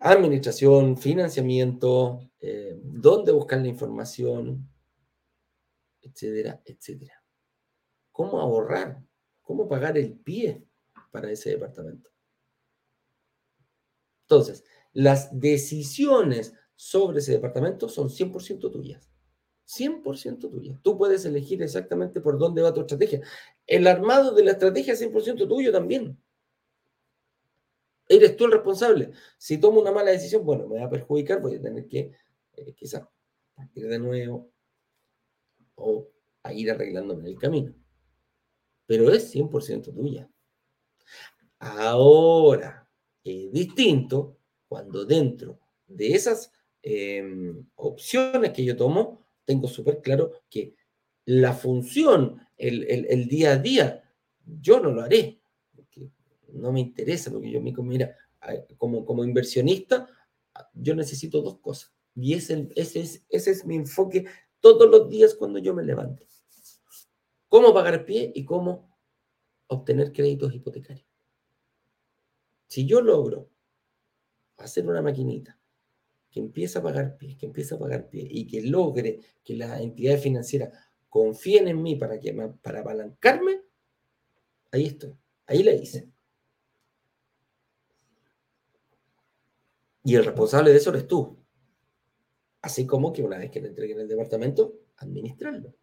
Administración, 0.00 0.96
financiamiento, 0.96 2.20
eh, 2.40 2.78
dónde 2.82 3.32
buscar 3.32 3.60
la 3.60 3.68
información, 3.68 4.68
etcétera, 6.00 6.60
etcétera. 6.64 7.22
¿Cómo 8.10 8.40
ahorrar? 8.40 9.02
cómo 9.50 9.66
pagar 9.66 9.98
el 9.98 10.12
pie 10.12 10.62
para 11.10 11.28
ese 11.28 11.50
departamento. 11.50 12.08
Entonces, 14.22 14.62
las 14.92 15.40
decisiones 15.40 16.54
sobre 16.76 17.18
ese 17.18 17.32
departamento 17.32 17.88
son 17.88 18.10
100% 18.10 18.70
tuyas. 18.70 19.10
100% 19.66 20.48
tuyas. 20.48 20.80
Tú 20.82 20.96
puedes 20.96 21.24
elegir 21.24 21.64
exactamente 21.64 22.20
por 22.20 22.38
dónde 22.38 22.62
va 22.62 22.72
tu 22.72 22.80
estrategia. 22.82 23.22
El 23.66 23.88
armado 23.88 24.32
de 24.36 24.44
la 24.44 24.52
estrategia 24.52 24.92
es 24.92 25.00
100% 25.00 25.48
tuyo 25.48 25.72
también. 25.72 26.16
Eres 28.10 28.36
tú 28.36 28.44
el 28.44 28.52
responsable. 28.52 29.12
Si 29.38 29.58
tomo 29.58 29.80
una 29.80 29.92
mala 29.92 30.10
decisión, 30.10 30.44
bueno, 30.44 30.66
me 30.66 30.78
va 30.78 30.86
a 30.86 30.90
perjudicar, 30.90 31.40
voy 31.40 31.54
a 31.54 31.62
tener 31.62 31.86
que 31.86 32.12
eh, 32.56 32.74
quizás 32.74 33.04
partir 33.54 33.86
de 33.88 33.98
nuevo 33.98 34.50
o 35.76 36.08
a 36.42 36.52
ir 36.52 36.70
arreglándome 36.70 37.28
el 37.28 37.38
camino 37.38 37.74
pero 38.90 39.08
es 39.12 39.32
100% 39.32 39.94
tuya. 39.94 40.28
Ahora, 41.60 42.90
es 43.22 43.52
distinto 43.52 44.36
cuando 44.66 45.04
dentro 45.04 45.60
de 45.86 46.12
esas 46.12 46.52
em, 46.82 47.68
opciones 47.76 48.50
que 48.50 48.64
yo 48.64 48.76
tomo, 48.76 49.24
tengo 49.44 49.68
súper 49.68 50.00
claro 50.00 50.32
que 50.50 50.74
la 51.24 51.52
función, 51.52 52.44
el, 52.56 53.28
día 53.28 53.52
a 53.52 53.58
día, 53.58 54.12
yo 54.44 54.80
no 54.80 54.90
lo 54.90 55.02
haré, 55.02 55.39
no 56.54 56.72
me 56.72 56.80
interesa, 56.80 57.30
porque 57.30 57.50
yo 57.50 57.60
me 57.60 57.72
mira, 57.72 58.16
como, 58.76 59.04
como 59.04 59.24
inversionista, 59.24 60.08
yo 60.74 60.94
necesito 60.94 61.42
dos 61.42 61.58
cosas. 61.58 61.92
Y 62.14 62.34
ese, 62.34 62.68
ese, 62.76 63.00
es, 63.00 63.24
ese 63.28 63.50
es 63.50 63.64
mi 63.64 63.76
enfoque 63.76 64.26
todos 64.60 64.90
los 64.90 65.08
días 65.08 65.34
cuando 65.34 65.58
yo 65.58 65.74
me 65.74 65.82
levanto 65.82 66.24
cómo 67.50 67.74
pagar 67.74 68.06
pie 68.06 68.32
y 68.34 68.44
cómo 68.44 68.96
obtener 69.66 70.12
créditos 70.12 70.54
hipotecarios. 70.54 71.06
Si 72.68 72.86
yo 72.86 73.02
logro 73.02 73.50
hacer 74.56 74.86
una 74.86 75.02
maquinita 75.02 75.58
que 76.30 76.38
empiece 76.38 76.78
a 76.78 76.82
pagar 76.82 77.16
pie, 77.16 77.36
que 77.36 77.46
empiece 77.46 77.74
a 77.74 77.78
pagar 77.78 78.08
pie 78.08 78.26
y 78.30 78.46
que 78.46 78.62
logre 78.62 79.20
que 79.44 79.56
las 79.56 79.80
entidades 79.80 80.22
financieras 80.22 80.72
confíen 81.08 81.66
en 81.66 81.82
mí 81.82 81.96
para, 81.96 82.20
que, 82.20 82.32
para 82.62 82.80
apalancarme, 82.80 83.62
ahí 84.70 84.86
estoy, 84.86 85.16
ahí 85.46 85.64
la 85.64 85.72
hice. 85.72 86.08
Y 90.04 90.14
el 90.14 90.24
responsable 90.24 90.70
de 90.70 90.76
eso 90.76 90.90
eres 90.90 91.06
tú. 91.06 91.38
Así 92.62 92.86
como 92.86 93.12
que 93.12 93.22
una 93.22 93.38
vez 93.38 93.50
que 93.50 93.60
le 93.60 93.68
entreguen 93.68 94.00
el 94.00 94.08
departamento, 94.08 94.74
administrarlo. 94.96 95.74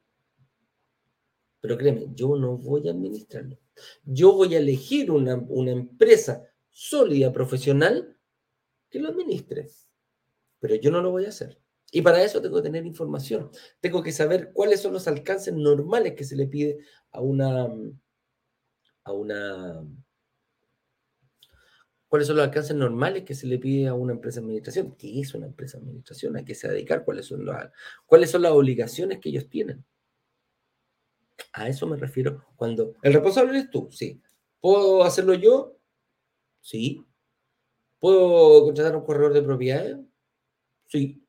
Pero 1.59 1.77
créeme, 1.77 2.07
yo 2.13 2.35
no 2.35 2.57
voy 2.57 2.87
a 2.87 2.91
administrarlo. 2.91 3.57
Yo 4.03 4.33
voy 4.33 4.55
a 4.55 4.59
elegir 4.59 5.11
una, 5.11 5.33
empresa 5.71 6.43
sólida, 6.69 7.31
profesional, 7.31 8.15
que 8.89 8.99
lo 8.99 9.09
administre. 9.09 9.67
Pero 10.59 10.75
yo 10.75 10.91
no 10.91 11.01
lo 11.01 11.11
voy 11.11 11.25
a 11.25 11.29
hacer. 11.29 11.59
Y 11.91 12.01
para 12.01 12.23
eso 12.23 12.41
tengo 12.41 12.57
que 12.57 12.63
tener 12.63 12.85
información. 12.85 13.49
Tengo 13.79 14.03
que 14.03 14.11
saber 14.11 14.51
cuáles 14.53 14.81
son 14.81 14.93
los 14.93 15.07
alcances 15.07 15.53
normales 15.53 16.13
que 16.13 16.23
se 16.23 16.35
le 16.35 16.47
pide 16.47 16.79
a 17.11 17.21
una, 17.21 17.67
a 19.03 19.11
una, 19.13 19.83
cuáles 22.07 22.27
son 22.27 22.37
los 22.37 22.45
alcances 22.45 22.75
normales 22.75 23.23
que 23.23 23.35
se 23.35 23.47
le 23.47 23.59
pide 23.59 23.87
a 23.87 23.93
una 23.93 24.13
empresa 24.13 24.39
de 24.39 24.45
administración. 24.45 24.95
¿Qué 24.97 25.19
es 25.19 25.33
una 25.33 25.47
empresa 25.47 25.77
de 25.77 25.83
administración? 25.83 26.37
¿A 26.37 26.45
qué 26.45 26.55
se 26.55 26.67
dedicar? 26.67 27.03
¿Cuáles 27.03 27.25
son, 27.25 27.45
¿Cuáles 28.05 28.31
son 28.31 28.41
las 28.41 28.51
obligaciones 28.51 29.19
que 29.19 29.29
ellos 29.29 29.49
tienen? 29.49 29.85
A 31.53 31.67
eso 31.67 31.85
me 31.87 31.97
refiero 31.97 32.45
cuando 32.55 32.95
el 33.01 33.13
responsable 33.13 33.51
eres 33.51 33.69
tú, 33.69 33.89
sí. 33.91 34.21
¿Puedo 34.59 35.03
hacerlo 35.03 35.33
yo? 35.33 35.77
Sí. 36.61 37.05
¿Puedo 37.99 38.63
contratar 38.65 38.95
un 38.95 39.03
corredor 39.03 39.33
de 39.33 39.41
propiedades? 39.41 39.97
Sí. 40.87 41.23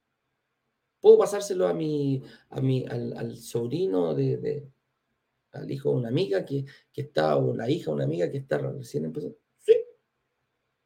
¿Puedo 1.00 1.18
pasárselo 1.18 1.66
a 1.66 1.74
mi, 1.74 2.22
a 2.50 2.60
mi, 2.60 2.84
al, 2.86 3.36
sobrino 3.36 4.14
de, 4.14 4.68
al 5.52 5.70
hijo 5.70 5.90
de 5.90 5.96
una 5.96 6.08
amiga 6.08 6.44
que, 6.44 6.64
está, 6.94 7.36
o 7.36 7.54
la 7.54 7.70
hija 7.70 7.90
de 7.90 7.94
una 7.94 8.04
amiga 8.04 8.30
que 8.30 8.38
está 8.38 8.58
recién 8.58 9.04
empezando? 9.04 9.38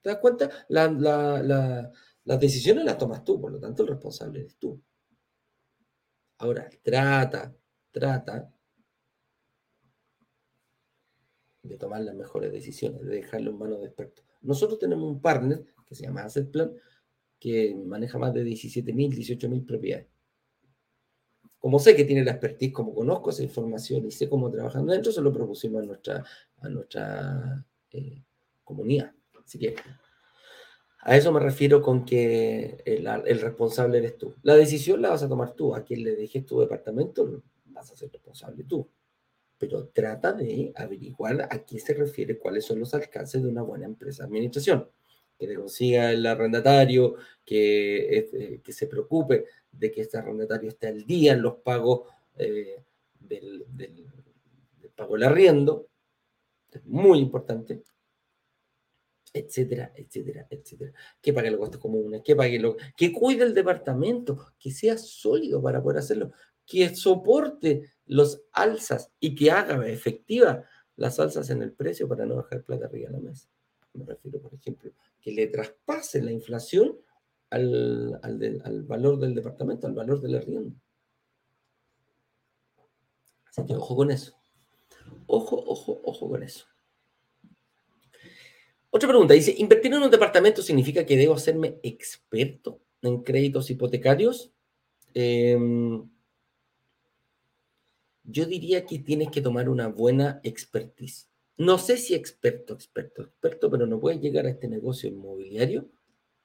¿Te 0.03 0.11
das 0.11 0.19
cuenta? 0.19 0.51
las 0.69 2.41
decisiones 2.41 2.85
las 2.85 2.99
tomas 2.99 3.25
tú, 3.25 3.41
por 3.41 3.53
lo 3.53 3.59
tanto 3.59 3.83
el 3.83 3.89
responsable 3.89 4.41
eres 4.41 4.57
tú. 4.57 4.81
Ahora, 6.39 6.69
trata, 6.83 7.55
trata 7.93 8.53
de 11.63 11.77
tomar 11.77 12.03
las 12.03 12.17
mejores 12.17 12.53
decisiones, 12.53 13.03
de 13.03 13.17
dejarlo 13.17 13.53
en 13.53 13.59
manos 13.59 13.81
de 13.81 13.87
expertos. 13.87 14.25
Nosotros 14.41 14.79
tenemos 14.81 15.09
un 15.09 15.21
partner 15.21 15.65
que 15.87 15.95
se 15.95 16.05
llama 16.05 16.25
Asset 16.25 16.51
Plan, 16.51 16.73
que 17.39 17.75
maneja 17.75 18.19
más 18.19 18.35
de 18.35 18.45
17.000, 18.45 19.15
18.000 19.15 19.65
propiedades. 19.65 20.09
Como 21.59 21.79
sé 21.79 21.95
que 21.95 22.05
tiene 22.05 22.25
la 22.25 22.33
expertise, 22.33 22.73
como 22.73 22.93
conozco 22.93 23.31
esa 23.31 23.45
información 23.45 24.05
y 24.07 24.11
sé 24.11 24.29
cómo 24.29 24.51
trabajan 24.51 24.87
dentro, 24.87 25.13
se 25.13 25.21
lo 25.21 25.33
propusimos 25.33 25.83
a 25.83 25.87
nuestra, 25.87 26.25
a 26.59 26.69
nuestra 26.69 27.65
eh, 27.93 28.25
comunidad. 28.65 29.13
Así 29.53 29.59
que 29.59 29.75
a 31.01 31.15
eso 31.15 31.31
me 31.31 31.41
refiero 31.41 31.83
con 31.83 32.07
que 32.07 32.83
el, 32.87 33.41
responsable 33.41 33.99
eres 33.99 34.17
tú. 34.17 34.35
La 34.43 34.55
decisión 34.55 35.03
la 35.03 35.11
vas 35.11 35.23
a 35.23 35.29
tomar 35.29 35.53
tú. 35.53 35.75
A 35.75 35.85
quien 35.85 36.03
le 36.05 36.17
dejes 36.17 36.47
tu 36.47 36.61
departamento, 36.61 37.43
vas 37.67 37.93
a 37.93 37.97
ser 37.97 38.11
responsable 38.11 38.65
tú 38.65 38.89
pero 39.59 39.87
trata 39.95 40.33
de 40.33 40.73
averiguar 40.75 41.43
a 41.43 41.65
qué 41.65 41.79
se 41.79 41.95
refiere, 41.95 42.37
cuáles 42.37 42.65
son 42.65 42.81
los 42.81 42.95
alcances 42.95 43.41
de 43.41 43.49
una 43.49 43.63
buena 43.63 43.87
empresa 43.87 44.25
de 44.25 44.27
administración. 44.27 44.89
Que 45.39 45.47
te 45.47 45.55
consiga 45.55 46.11
el 46.11 46.27
arrendatario, 46.27 47.15
que, 47.47 48.19
eh, 48.19 48.61
que 48.61 48.73
se 48.73 48.89
preocupe 48.89 49.45
de 49.71 49.93
que 49.93 50.01
este 50.01 50.19
arrendatario 50.19 50.69
esté 50.69 50.89
al 50.89 51.05
día 51.05 51.35
en 51.35 51.43
los 51.43 51.59
pagos 51.59 52.09
eh, 52.39 52.83
del, 53.21 53.65
del, 53.69 54.05
pago 54.97 55.15
del 55.15 55.23
arriendo, 55.23 55.87
es 56.73 56.85
muy 56.85 57.21
importante, 57.21 57.85
etcétera, 59.33 59.93
etcétera, 59.95 60.47
etcétera. 60.51 60.93
Que 61.21 61.33
pague 61.33 61.51
los 61.51 61.61
costos 61.61 61.81
comunes, 61.81 62.23
que 62.23 62.37
pague 62.37 62.59
lo, 62.59 62.77
que 62.97 63.13
cuide 63.13 63.45
el 63.45 63.55
departamento, 63.55 64.53
que 64.59 64.71
sea 64.71 64.99
sólido 64.99 65.63
para 65.63 65.83
poder 65.83 65.99
hacerlo, 65.99 66.33
que 66.67 66.95
soporte 66.95 67.93
los 68.07 68.43
alzas 68.53 69.11
y 69.21 69.35
que 69.35 69.51
haga 69.51 69.87
efectiva 69.89 70.65
las 70.97 71.19
alzas 71.19 71.51
en 71.51 71.63
el 71.63 71.73
precio 71.73 72.09
para 72.09 72.27
no 72.27 72.37
dejar 72.37 72.63
plata 72.63 72.87
arriba 72.87 73.09
de 73.09 73.17
la 73.17 73.21
mesa. 73.21 73.49
Me 73.95 74.05
refiero, 74.05 74.41
por 74.41 74.55
ejemplo, 74.55 74.93
que 75.21 75.33
le 75.33 75.47
traspase 75.47 76.23
la 76.23 76.33
inflación 76.33 76.99
al, 77.51 78.19
al, 78.23 78.83
valor 78.85 79.19
del 79.19 79.35
departamento, 79.35 79.87
al 79.87 79.95
valor 79.95 80.21
del 80.21 80.37
arriendo. 80.37 80.75
Así 83.45 83.67
que 83.67 83.75
ojo 83.75 83.97
con 83.97 84.11
eso. 84.11 84.35
Ojo, 85.27 85.63
ojo, 85.67 86.01
ojo 86.05 86.29
con 86.31 86.43
eso. 86.43 86.67
Otra 88.95 89.09
pregunta, 89.09 89.33
dice, 89.33 89.55
¿invertir 89.57 89.95
en 89.95 90.03
un 90.03 90.11
departamento 90.11 90.61
significa 90.61 91.07
que 91.07 91.17
debo 91.17 91.33
hacerme 91.33 91.79
experto 91.83 92.83
en 93.01 93.23
créditos 93.23 93.71
hipotecarios? 93.71 94.53
Eh, 95.15 95.57
yo 98.25 98.45
diría 98.45 98.85
que 98.85 98.99
tienes 98.99 99.31
que 99.31 99.41
tomar 99.41 99.71
una 99.71 99.89
buena 99.89 100.41
expertise. 100.43 101.27
No 101.57 101.79
sé 101.79 101.97
si 101.97 102.15
experto, 102.15 102.75
experto, 102.75 103.23
experto, 103.23 103.71
pero 103.71 103.87
no 103.87 103.99
puedes 103.99 104.21
llegar 104.21 104.45
a 104.45 104.51
este 104.51 104.69
negocio 104.69 105.09
inmobiliario 105.09 105.89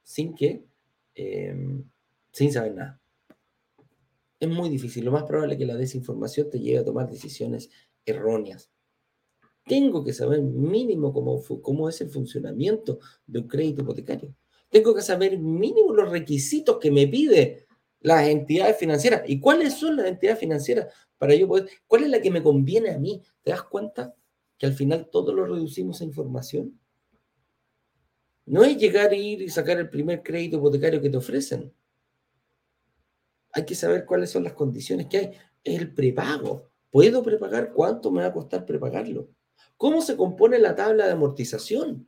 sin 0.02 0.34
que, 0.34 0.64
em, 1.14 1.84
sin 2.32 2.50
saber 2.50 2.74
nada. 2.74 3.00
Es 4.40 4.48
muy 4.48 4.70
difícil. 4.70 5.04
Lo 5.04 5.12
más 5.12 5.24
probable 5.24 5.52
es 5.52 5.58
que 5.58 5.66
la 5.66 5.76
desinformación 5.76 6.48
te 6.48 6.60
lleve 6.60 6.78
a 6.78 6.84
tomar 6.84 7.10
decisiones 7.10 7.68
erróneas. 8.06 8.70
Tengo 9.68 10.02
que 10.02 10.12
saber 10.12 10.40
mínimo 10.40 11.12
cómo, 11.12 11.42
cómo 11.62 11.88
es 11.88 12.00
el 12.00 12.10
funcionamiento 12.10 12.98
de 13.26 13.40
un 13.40 13.48
crédito 13.48 13.82
hipotecario. 13.82 14.34
Tengo 14.70 14.94
que 14.94 15.02
saber 15.02 15.38
mínimo 15.38 15.92
los 15.92 16.10
requisitos 16.10 16.78
que 16.78 16.90
me 16.90 17.06
pide 17.06 17.66
las 18.00 18.26
entidades 18.28 18.76
financieras. 18.76 19.22
¿Y 19.26 19.40
cuáles 19.40 19.74
son 19.74 19.96
las 19.96 20.06
entidades 20.06 20.40
financieras? 20.40 20.86
para 21.18 21.34
yo 21.34 21.48
poder, 21.48 21.68
¿cuál 21.86 22.04
es 22.04 22.10
la 22.10 22.22
que 22.22 22.30
me 22.30 22.42
conviene 22.42 22.90
a 22.90 22.98
mí? 22.98 23.22
¿Te 23.42 23.50
das 23.50 23.64
cuenta 23.64 24.14
que 24.56 24.66
al 24.66 24.72
final 24.72 25.08
todo 25.10 25.34
lo 25.34 25.44
reducimos 25.44 26.00
a 26.00 26.04
información? 26.04 26.78
No 28.46 28.64
es 28.64 28.78
llegar 28.78 29.10
a 29.10 29.14
ir 29.14 29.42
y 29.42 29.48
sacar 29.50 29.78
el 29.78 29.90
primer 29.90 30.22
crédito 30.22 30.56
hipotecario 30.56 31.02
que 31.02 31.10
te 31.10 31.16
ofrecen. 31.16 31.72
Hay 33.52 33.64
que 33.66 33.74
saber 33.74 34.06
cuáles 34.06 34.30
son 34.30 34.44
las 34.44 34.54
condiciones 34.54 35.06
que 35.06 35.18
hay. 35.18 35.30
El 35.64 35.92
prepago. 35.92 36.70
¿Puedo 36.90 37.22
prepagar? 37.22 37.72
¿Cuánto 37.72 38.10
me 38.10 38.22
va 38.22 38.28
a 38.28 38.32
costar 38.32 38.64
prepagarlo? 38.64 39.28
¿Cómo 39.78 40.02
se 40.02 40.16
compone 40.16 40.58
la 40.58 40.74
tabla 40.76 41.06
de 41.06 41.12
amortización? 41.12 42.06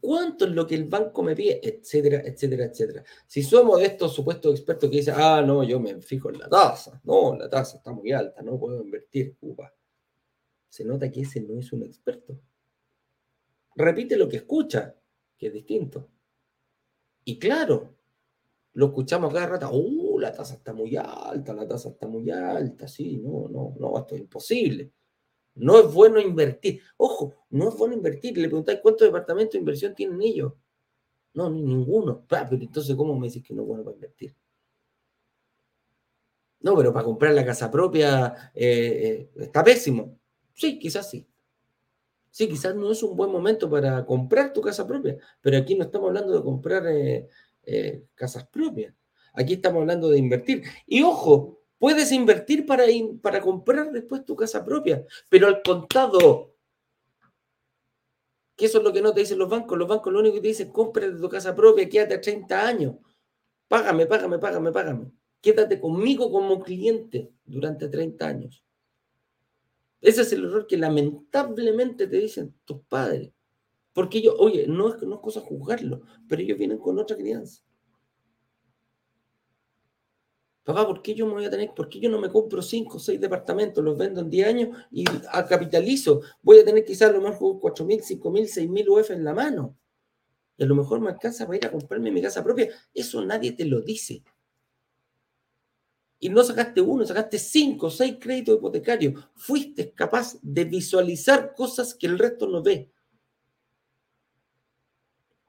cuánto 0.00 0.46
es 0.46 0.52
lo 0.52 0.66
que 0.66 0.74
el 0.74 0.84
banco 0.84 1.22
me 1.22 1.36
pide, 1.36 1.60
etcétera, 1.62 2.22
etcétera, 2.24 2.64
etcétera. 2.64 3.04
Si 3.26 3.42
somos 3.42 3.78
de 3.78 3.86
estos 3.86 4.14
supuestos 4.14 4.54
expertos 4.54 4.90
que 4.90 4.96
dicen, 4.96 5.14
ah, 5.16 5.42
no, 5.42 5.62
yo 5.62 5.78
me 5.78 6.00
fijo 6.00 6.30
en 6.30 6.38
la 6.38 6.48
tasa, 6.48 7.00
no, 7.04 7.36
la 7.36 7.48
tasa 7.48 7.76
está 7.76 7.92
muy 7.92 8.10
alta, 8.12 8.42
no 8.42 8.58
puedo 8.58 8.82
invertir, 8.82 9.36
upa. 9.40 9.72
Se 10.68 10.84
nota 10.84 11.10
que 11.10 11.20
ese 11.22 11.40
no 11.40 11.58
es 11.58 11.72
un 11.72 11.82
experto. 11.82 12.40
Repite 13.76 14.16
lo 14.16 14.28
que 14.28 14.38
escucha, 14.38 14.94
que 15.36 15.48
es 15.48 15.52
distinto. 15.52 16.08
Y 17.24 17.38
claro, 17.38 17.94
lo 18.74 18.86
escuchamos 18.86 19.32
cada 19.32 19.46
rato, 19.46 19.70
uh, 19.72 20.09
la 20.20 20.32
tasa 20.32 20.54
está 20.54 20.72
muy 20.72 20.96
alta, 20.96 21.52
la 21.52 21.66
tasa 21.66 21.90
está 21.90 22.06
muy 22.06 22.30
alta, 22.30 22.86
sí, 22.86 23.18
no, 23.18 23.48
no, 23.48 23.74
no, 23.78 23.98
esto 23.98 24.14
es 24.14 24.20
imposible. 24.20 24.92
No 25.54 25.78
es 25.78 25.92
bueno 25.92 26.20
invertir. 26.20 26.80
Ojo, 26.96 27.34
no 27.50 27.68
es 27.68 27.76
bueno 27.76 27.94
invertir. 27.94 28.36
Le 28.38 28.48
preguntáis 28.48 28.80
cuántos 28.80 29.06
departamentos 29.06 29.52
de 29.52 29.58
inversión 29.58 29.94
tienen 29.94 30.22
ellos. 30.22 30.52
No, 31.34 31.50
ni 31.50 31.62
ninguno. 31.62 32.24
pero 32.28 32.48
entonces, 32.52 32.96
¿cómo 32.96 33.18
me 33.18 33.26
dices 33.26 33.42
que 33.42 33.54
no 33.54 33.62
es 33.62 33.68
bueno 33.68 33.84
para 33.84 33.94
invertir? 33.94 34.34
No, 36.60 36.76
pero 36.76 36.92
para 36.92 37.04
comprar 37.04 37.32
la 37.34 37.44
casa 37.44 37.70
propia 37.70 38.50
eh, 38.54 39.28
eh, 39.36 39.44
está 39.44 39.64
pésimo. 39.64 40.18
Sí, 40.54 40.78
quizás 40.78 41.08
sí. 41.08 41.26
Sí, 42.30 42.48
quizás 42.48 42.74
no 42.74 42.92
es 42.92 43.02
un 43.02 43.16
buen 43.16 43.30
momento 43.30 43.68
para 43.68 44.04
comprar 44.06 44.52
tu 44.52 44.60
casa 44.60 44.86
propia, 44.86 45.16
pero 45.40 45.58
aquí 45.58 45.74
no 45.74 45.84
estamos 45.84 46.08
hablando 46.08 46.32
de 46.32 46.42
comprar 46.42 46.84
eh, 46.86 48.06
casas 48.14 48.46
propias. 48.46 48.94
Aquí 49.34 49.54
estamos 49.54 49.80
hablando 49.80 50.08
de 50.10 50.18
invertir. 50.18 50.62
Y 50.86 51.02
ojo, 51.02 51.60
Puedes 51.80 52.12
invertir 52.12 52.66
para, 52.66 52.84
para 53.22 53.40
comprar 53.40 53.90
después 53.90 54.22
tu 54.26 54.36
casa 54.36 54.62
propia, 54.62 55.02
pero 55.30 55.46
al 55.46 55.62
contado, 55.62 56.54
que 58.54 58.66
eso 58.66 58.76
es 58.76 58.84
lo 58.84 58.92
que 58.92 59.00
no 59.00 59.14
te 59.14 59.20
dicen 59.20 59.38
los 59.38 59.48
bancos. 59.48 59.78
Los 59.78 59.88
bancos 59.88 60.12
lo 60.12 60.18
único 60.18 60.34
que 60.34 60.42
te 60.42 60.48
dicen, 60.48 60.70
cómprate 60.70 61.12
tu 61.12 61.28
casa 61.30 61.56
propia, 61.56 61.88
quédate 61.88 62.12
a 62.16 62.20
30 62.20 62.66
años. 62.68 62.96
Págame, 63.66 64.04
págame, 64.04 64.38
págame, 64.38 64.72
págame. 64.72 65.10
Quédate 65.40 65.80
conmigo 65.80 66.30
como 66.30 66.60
cliente 66.60 67.32
durante 67.46 67.88
30 67.88 68.28
años. 68.28 68.62
Ese 70.02 70.20
es 70.20 70.32
el 70.34 70.44
error 70.44 70.66
que 70.66 70.76
lamentablemente 70.76 72.06
te 72.08 72.18
dicen 72.18 72.54
tus 72.66 72.82
padres. 72.82 73.32
Porque 73.94 74.18
ellos, 74.18 74.34
oye, 74.38 74.66
no 74.66 74.94
es, 74.94 75.02
no 75.02 75.14
es 75.14 75.20
cosa 75.22 75.40
juzgarlo, 75.40 76.02
pero 76.28 76.42
ellos 76.42 76.58
vienen 76.58 76.76
con 76.76 76.98
otra 76.98 77.16
crianza. 77.16 77.62
Papá, 80.62 80.86
¿por 80.86 81.00
qué 81.00 81.14
yo 81.14 81.26
me 81.26 81.32
voy 81.32 81.44
a 81.46 81.50
tener, 81.50 81.72
por 81.74 81.88
qué 81.88 81.98
yo 82.00 82.10
no 82.10 82.20
me 82.20 82.28
compro 82.28 82.60
cinco 82.60 82.98
o 82.98 83.00
seis 83.00 83.18
departamentos, 83.18 83.82
los 83.82 83.96
vendo 83.96 84.20
en 84.20 84.28
10 84.28 84.48
años 84.48 84.78
y 84.90 85.04
capitalizo? 85.48 86.20
Voy 86.42 86.58
a 86.58 86.64
tener 86.64 86.84
quizás 86.84 87.08
a 87.08 87.12
lo 87.12 87.20
mejor 87.20 87.58
4 87.58 87.84
mil, 87.84 88.02
5 88.02 88.30
mil, 88.30 88.46
6 88.46 88.68
mil 88.68 88.88
UF 88.88 89.10
en 89.10 89.24
la 89.24 89.34
mano. 89.34 89.76
Y 90.56 90.64
a 90.64 90.66
lo 90.66 90.74
mejor 90.74 91.00
me 91.00 91.08
alcanza 91.08 91.46
para 91.46 91.56
ir 91.56 91.66
a 91.66 91.70
comprarme 91.70 92.10
mi 92.10 92.20
casa 92.20 92.44
propia. 92.44 92.68
Eso 92.92 93.24
nadie 93.24 93.52
te 93.52 93.64
lo 93.64 93.80
dice. 93.80 94.22
Y 96.18 96.28
no 96.28 96.44
sacaste 96.44 96.82
uno, 96.82 97.06
sacaste 97.06 97.38
cinco 97.38 97.86
o 97.86 97.90
seis 97.90 98.16
créditos 98.20 98.58
hipotecarios. 98.58 99.24
Fuiste 99.34 99.92
capaz 99.92 100.36
de 100.42 100.64
visualizar 100.64 101.54
cosas 101.54 101.94
que 101.94 102.06
el 102.06 102.18
resto 102.18 102.46
no 102.46 102.62
ve. 102.62 102.90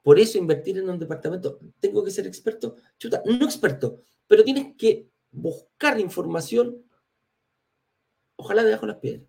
Por 0.02 0.18
eso 0.18 0.38
invertir 0.38 0.78
en 0.78 0.88
un 0.88 0.98
departamento, 0.98 1.60
tengo 1.78 2.02
que 2.02 2.10
ser 2.10 2.26
experto, 2.26 2.76
chuta, 2.98 3.22
no 3.24 3.44
experto, 3.44 4.02
pero 4.32 4.44
tienes 4.44 4.74
que 4.78 5.10
buscar 5.30 6.00
información, 6.00 6.82
ojalá 8.36 8.64
debajo 8.64 8.86
de 8.86 8.92
las 8.92 8.98
piedras. 8.98 9.28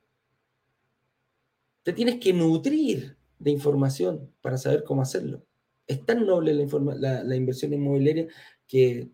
Te 1.83 1.91
tienes 1.91 2.21
que 2.21 2.31
nutrir 2.31 3.17
de 3.37 3.51
información 3.51 4.31
para 4.39 4.57
saber 4.57 4.85
cómo 4.85 5.01
hacerlo. 5.01 5.45
Es 5.87 6.05
tan 6.05 6.25
noble 6.25 6.53
la, 6.53 7.35
inversión 7.35 7.73
inmobiliaria 7.73 8.27
que, 8.65 9.09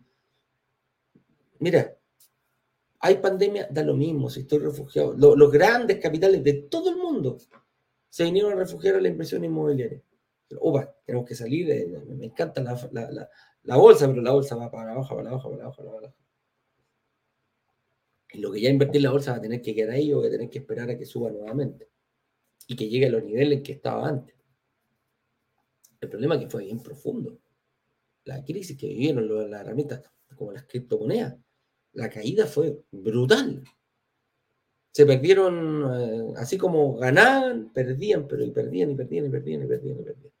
mira, 1.58 1.98
hay 3.00 3.16
pandemia, 3.16 3.66
da 3.68 3.82
lo 3.82 3.96
mismo 3.96 4.30
si 4.30 4.42
estoy 4.42 4.60
refugiado. 4.60 5.16
los 5.16 5.50
grandes 5.50 5.98
capitales 5.98 6.44
de 6.44 6.52
todo 6.52 6.90
el 6.90 6.98
mundo 6.98 7.36
se 8.08 8.22
vinieron 8.22 8.52
a 8.52 8.54
refugiar 8.54 8.94
a 8.94 9.00
la 9.00 9.08
inversión 9.08 9.42
inmobiliaria. 9.42 10.00
Opa, 10.60 10.94
tenemos 11.04 11.26
que 11.26 11.34
salir, 11.34 11.66
me 12.16 12.26
encanta 12.26 12.62
la 12.62 13.28
bolsa, 13.76 14.08
pero 14.08 14.22
la 14.22 14.32
bolsa 14.32 14.56
va 14.56 14.70
para 14.70 14.92
abajo, 14.92 15.16
para 15.16 15.30
abajo, 15.30 15.50
para 15.50 15.62
abajo, 15.64 15.84
para 15.84 15.98
abajo. 15.98 16.14
Y 18.32 18.38
lo 18.38 18.52
que 18.52 18.60
ya 18.60 18.70
invertí 18.70 18.98
en 18.98 19.04
la 19.04 19.10
bolsa 19.10 19.32
va 19.32 19.38
a 19.38 19.40
tener 19.40 19.60
que 19.60 19.74
quedar 19.74 19.90
ahí 19.90 20.12
o 20.12 20.20
va 20.20 20.26
a 20.26 20.30
tener 20.30 20.48
que 20.48 20.58
esperar 20.58 20.88
a 20.90 20.96
que 20.96 21.04
suba 21.04 21.30
nuevamente. 21.30 21.88
Y 22.66 22.76
que 22.76 22.88
llegue 22.88 23.06
a 23.06 23.10
los 23.10 23.24
niveles 23.24 23.58
en 23.58 23.62
que 23.64 23.72
estaba 23.72 24.06
antes. 24.06 24.34
El 26.00 26.08
problema 26.08 26.36
es 26.36 26.42
que 26.42 26.50
fue 26.50 26.64
bien 26.64 26.80
profundo. 26.82 27.38
La 28.24 28.44
crisis 28.44 28.76
que 28.76 28.88
vivieron 28.88 29.50
las 29.50 29.60
herramientas 29.60 30.02
como 30.36 30.52
las 30.52 30.64
criptomonedas, 30.64 31.36
la 31.92 32.08
caída 32.08 32.46
fue 32.46 32.82
brutal. 32.90 33.64
Se 34.92 35.06
perdieron, 35.06 35.84
eh, 35.94 36.34
así 36.36 36.56
como 36.56 36.96
ganaban, 36.96 37.72
perdían, 37.72 38.26
pero 38.26 38.44
y 38.44 38.50
perdían 38.50 38.92
y 38.92 38.94
perdían 38.94 39.26
y 39.26 39.28
perdían 39.28 39.62
y 39.62 39.66
perdían 39.66 40.00
y 40.00 40.02
perdían. 40.02 40.32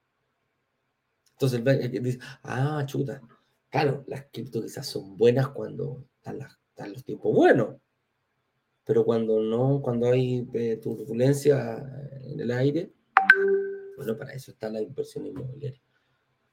Entonces 1.40 1.62
el 1.64 2.02
dice, 2.02 2.18
ah, 2.42 2.84
chuta, 2.84 3.22
claro, 3.70 4.04
las 4.08 4.26
cripto 4.30 4.60
quizás 4.60 4.86
son 4.86 5.16
buenas 5.16 5.48
cuando 5.48 6.04
están, 6.16 6.38
los 6.92 7.02
tiempos 7.02 7.34
buenos, 7.34 7.76
pero 8.84 9.06
cuando 9.06 9.40
no, 9.40 9.80
cuando 9.80 10.10
hay 10.10 10.46
eh, 10.52 10.76
turbulencia 10.76 11.82
en 12.24 12.40
el 12.40 12.50
aire, 12.50 12.92
bueno, 13.96 14.18
para 14.18 14.34
eso 14.34 14.50
está 14.50 14.68
la 14.68 14.82
inversión 14.82 15.24
inmobiliaria. 15.24 15.80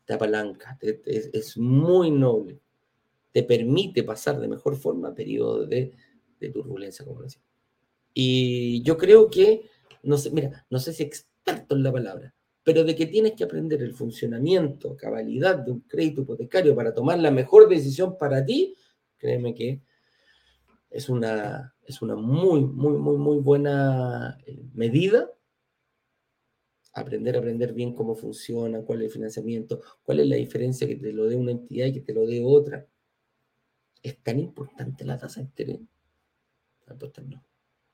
Te 0.06 0.14
apalanca, 0.14 0.78
es, 0.82 1.58
muy 1.58 2.10
noble. 2.10 2.62
Te 3.34 3.44
permite 3.44 4.04
pasar 4.04 4.40
de 4.40 4.48
mejor 4.48 4.78
forma 4.78 5.14
periodos 5.14 5.68
de, 5.68 5.92
de 6.40 6.50
turbulencia, 6.50 7.04
como 7.04 7.24
decía. 7.24 7.42
Y 8.14 8.82
yo 8.84 8.98
creo 8.98 9.30
que, 9.30 9.70
no 10.04 10.18
sé, 10.18 10.32
mira, 10.32 10.66
no 10.70 10.80
sé 10.80 10.94
si 10.94 11.04
experto 11.04 11.76
en 11.76 11.84
la 11.84 11.92
palabra, 11.92 12.34
pero 12.68 12.84
de 12.84 12.98
que 12.98 13.06
tienes 13.06 13.32
que 13.32 13.46
aprender 13.46 13.82
el 13.82 13.94
funcionamiento, 13.94 14.98
cabalidad 14.98 15.56
de 15.56 15.72
un 15.72 15.80
crédito 15.80 16.24
hipotecario 16.24 16.76
para 16.76 16.94
tomar 16.94 17.18
la 17.18 17.32
mejor 17.32 17.70
decisión 17.70 18.18
para 18.18 18.44
ti, 18.44 18.76
créeme 19.18 19.54
que 19.54 19.82
es 20.90 21.08
una, 21.08 21.74
es 21.86 22.02
una 22.02 22.18
muy, 22.18 22.66
muy, 22.66 22.98
muy, 22.98 23.16
muy 23.16 23.38
buena 23.38 24.38
eh, 24.46 24.66
medida. 24.74 25.32
Aprender 26.92 27.38
a 27.38 27.40
aprender 27.40 27.72
bien 27.72 27.96
cómo 27.96 28.16
funciona, 28.16 28.82
cuál 28.82 29.00
es 29.00 29.06
el 29.06 29.12
financiamiento, 29.14 29.82
cuál 30.04 30.20
es 30.20 30.28
la 30.28 30.36
diferencia 30.36 30.86
que 30.90 30.98
te 30.98 31.14
lo 31.14 31.24
dé 31.24 31.38
una 31.38 31.52
entidad 31.52 31.86
y 31.86 31.94
que 31.94 32.02
te 32.02 32.14
lo 32.14 32.28
dé 32.28 32.44
otra. 32.44 32.86
¿Es 34.04 34.22
tan 34.22 34.40
importante 34.40 35.06
la 35.06 35.18
tasa 35.18 35.40
de 35.40 35.46
interés? 35.46 35.80
no 36.86 37.44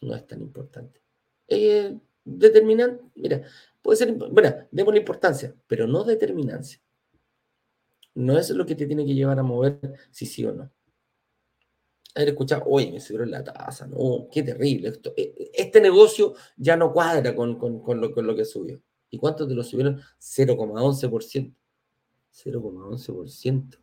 no 0.01 0.15
es 0.15 0.25
tan 0.25 0.41
importante. 0.41 0.99
Eh, 1.47 1.95
determinante, 2.23 3.03
mira, 3.15 3.43
puede 3.81 3.97
ser, 3.97 4.13
bueno, 4.13 4.55
demos 4.71 4.93
la 4.93 4.99
importancia, 4.99 5.55
pero 5.67 5.87
no 5.87 6.03
determinancia. 6.03 6.81
No 8.15 8.37
es 8.37 8.49
lo 8.51 8.65
que 8.65 8.75
te 8.75 8.85
tiene 8.85 9.05
que 9.05 9.15
llevar 9.15 9.39
a 9.39 9.43
mover 9.43 9.79
si 10.11 10.25
sí 10.25 10.45
o 10.45 10.53
no. 10.53 10.71
Haber 12.15 12.29
escuchado, 12.29 12.63
oye, 12.67 12.91
me 12.91 12.99
subieron 12.99 13.31
la 13.31 13.43
tasa, 13.43 13.87
no, 13.87 14.27
qué 14.31 14.43
terrible 14.43 14.89
esto. 14.89 15.13
E, 15.17 15.33
e, 15.35 15.51
este 15.53 15.81
negocio 15.81 16.35
ya 16.57 16.77
no 16.77 16.93
cuadra 16.93 17.35
con, 17.35 17.57
lo, 17.59 18.11
con 18.13 18.27
lo 18.27 18.35
que 18.35 18.45
subió. 18.45 18.81
¿Y 19.09 19.17
cuánto 19.17 19.47
te 19.47 19.55
lo 19.55 19.63
subieron? 19.63 19.99
0,11%. 20.19 21.55
0,11%. 22.33 23.77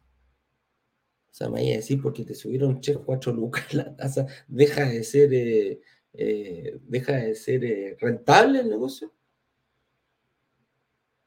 O 1.30 1.32
sea, 1.32 1.48
me 1.48 1.60
vaya 1.60 1.74
a 1.74 1.76
decir 1.76 2.02
porque 2.02 2.24
te 2.24 2.34
subieron 2.34 2.80
3, 2.80 2.98
4 3.04 3.32
lucas 3.32 3.72
la 3.74 3.94
tasa, 3.94 4.26
deja 4.48 4.84
de 4.88 5.04
ser 5.04 5.32
eh, 5.32 5.80
eh, 6.12 6.80
deja 6.82 7.12
de 7.12 7.34
ser 7.34 7.64
eh, 7.64 7.96
rentable 8.00 8.60
el 8.60 8.68
negocio. 8.68 9.12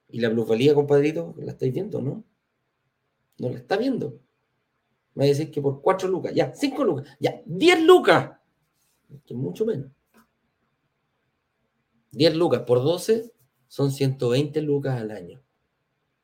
Y 0.10 0.20
la 0.20 0.30
plusvalía, 0.30 0.76
compadrito, 0.76 1.34
la 1.38 1.54
estáis 1.54 1.74
viendo, 1.74 2.02
¿no? 2.02 2.24
No 3.40 3.50
la 3.50 3.58
está 3.58 3.78
viendo. 3.78 4.20
Me 5.16 5.22
va 5.22 5.26
a 5.26 5.28
decir 5.28 5.52
que 5.52 5.62
por 5.62 5.82
4 5.82 6.08
lucas, 6.08 6.34
ya, 6.34 6.54
5 6.54 6.84
lucas, 6.84 7.08
ya, 7.20 7.42
10 7.46 7.84
lucas. 7.84 8.38
Que 9.26 9.34
mucho 9.34 9.66
menos. 9.66 9.92
10 12.12 12.36
lucas 12.36 12.62
por 12.62 12.84
12 12.84 13.32
son 13.68 13.92
120 13.92 14.62
lucas 14.62 15.00
al 15.00 15.12
año. 15.12 15.42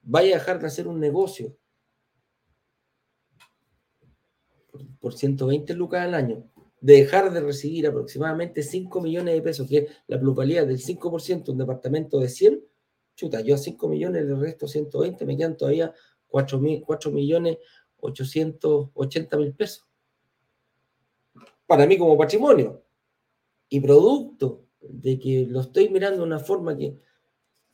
Vaya 0.03 0.35
a 0.35 0.39
dejar 0.39 0.59
de 0.59 0.67
hacer 0.67 0.87
un 0.87 0.99
negocio 0.99 1.55
por 4.99 5.13
120 5.13 5.73
lucas 5.73 6.01
al 6.01 6.13
año 6.13 6.49
de 6.81 6.93
dejar 6.93 7.31
de 7.31 7.41
recibir 7.41 7.87
aproximadamente 7.87 8.63
5 8.63 9.01
millones 9.01 9.35
de 9.35 9.41
pesos, 9.41 9.67
que 9.67 9.77
es 9.77 9.89
la 10.07 10.19
plusvalía 10.19 10.65
del 10.65 10.79
5%, 10.79 11.49
un 11.49 11.57
departamento 11.57 12.19
de 12.19 12.29
100, 12.29 12.63
chuta, 13.15 13.41
yo 13.41 13.55
a 13.55 13.57
5 13.57 13.87
millones 13.89 14.25
le 14.25 14.35
resto 14.35 14.67
120, 14.67 15.25
me 15.25 15.35
quedan 15.35 15.57
todavía 15.57 15.93
4, 16.27 16.59
mil, 16.59 16.81
4 16.85 17.11
millones 17.11 17.57
880 17.97 19.37
mil 19.37 19.53
pesos. 19.53 19.85
Para 21.67 21.85
mí 21.85 21.97
como 21.97 22.17
patrimonio. 22.17 22.83
Y 23.67 23.79
producto 23.81 24.65
de 24.81 25.19
que 25.19 25.45
lo 25.47 25.61
estoy 25.61 25.89
mirando 25.89 26.21
de 26.21 26.27
una 26.27 26.39
forma 26.39 26.75
que, 26.75 26.97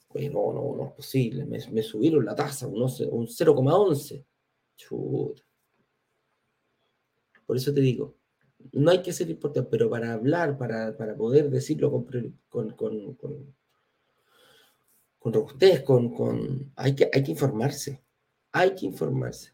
pues 0.09 0.31
no, 0.31 0.51
no, 0.51 0.75
no 0.75 0.87
es 0.87 0.91
posible, 0.93 1.45
me, 1.45 1.59
me 1.71 1.83
subieron 1.83 2.25
la 2.25 2.35
tasa, 2.35 2.67
un, 2.67 2.81
un 2.81 3.27
0,11. 3.27 4.25
Chuta. 4.75 5.43
Por 7.45 7.55
eso 7.55 7.73
te 7.73 7.79
digo, 7.79 8.15
no 8.71 8.91
hay 8.91 9.01
que 9.01 9.13
ser 9.13 9.29
importante, 9.29 9.69
pero 9.69 9.89
para 9.89 10.13
hablar, 10.13 10.57
para, 10.57 10.95
poder 11.17 11.49
decirlo 11.49 11.91
con, 11.91 12.05
con, 12.49 12.71
con, 12.71 13.15
con, 13.15 13.55
con 15.19 15.33
robustez, 15.33 15.81
con, 15.81 16.71
hay, 16.75 16.95
que, 16.95 17.09
hay 17.11 17.23
que 17.23 17.31
informarse, 17.31 18.03
hay 18.51 18.75
que 18.75 18.85
informarse. 18.85 19.53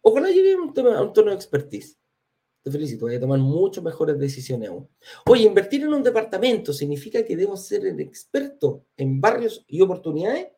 Ojalá 0.00 0.28
llegue 0.28 0.56
un, 0.56 0.72
a 0.94 1.02
un 1.02 1.12
tono 1.12 1.30
de 1.30 1.36
expertise. 1.36 1.98
Te 2.62 2.70
felicito, 2.70 3.06
voy 3.06 3.14
a 3.14 3.20
tomar 3.20 3.38
mucho 3.38 3.82
mejores 3.82 4.18
decisiones 4.18 4.68
aún. 4.68 4.88
Oye, 5.26 5.44
invertir 5.44 5.82
en 5.82 5.94
un 5.94 6.02
departamento 6.02 6.72
significa 6.72 7.24
que 7.24 7.36
debo 7.36 7.56
ser 7.56 7.86
el 7.86 8.00
experto 8.00 8.84
en 8.96 9.20
barrios 9.20 9.64
y 9.68 9.80
oportunidades. 9.80 10.48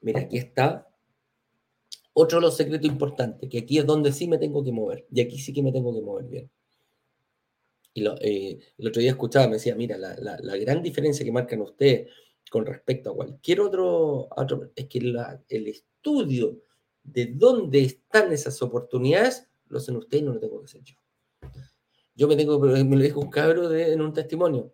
Mira, 0.00 0.20
aquí 0.20 0.38
está 0.38 0.93
otro 2.14 2.38
de 2.38 2.46
los 2.46 2.56
secretos 2.56 2.88
importantes, 2.88 3.48
que 3.50 3.58
aquí 3.58 3.78
es 3.78 3.86
donde 3.86 4.12
sí 4.12 4.26
me 4.26 4.38
tengo 4.38 4.64
que 4.64 4.72
mover, 4.72 5.06
y 5.10 5.20
aquí 5.20 5.38
sí 5.38 5.52
que 5.52 5.62
me 5.62 5.72
tengo 5.72 5.94
que 5.94 6.00
mover 6.00 6.26
bien. 6.26 6.50
Y 7.92 8.06
eh, 8.06 8.58
el 8.78 8.88
otro 8.88 9.00
día 9.00 9.10
escuchaba, 9.10 9.46
me 9.46 9.54
decía, 9.54 9.74
mira, 9.76 9.96
la, 9.98 10.56
gran 10.56 10.82
diferencia 10.82 11.24
que 11.24 11.30
marcan 11.30 11.60
ustedes 11.60 12.10
con 12.50 12.66
respecto 12.66 13.10
a 13.10 13.14
cualquier 13.14 13.60
otro, 13.60 14.28
es 14.74 14.86
que 14.86 14.98
el 14.98 15.66
estudio 15.66 16.60
de 17.02 17.26
dónde 17.26 17.82
están 17.82 18.32
esas 18.32 18.60
oportunidades 18.62 19.48
lo 19.68 19.78
hacen 19.78 19.96
ustedes 19.96 20.22
y 20.22 20.26
no 20.26 20.34
lo 20.34 20.40
tengo 20.40 20.60
que 20.60 20.64
hacer 20.64 20.82
yo. 20.82 20.94
Yo 22.14 22.28
me 22.28 22.36
tengo, 22.36 22.58
me 22.58 22.96
lo 22.96 23.02
dijo 23.02 23.20
un 23.20 23.30
cabro 23.30 23.68
de, 23.68 23.92
en 23.92 24.00
un 24.00 24.12
testimonio. 24.12 24.72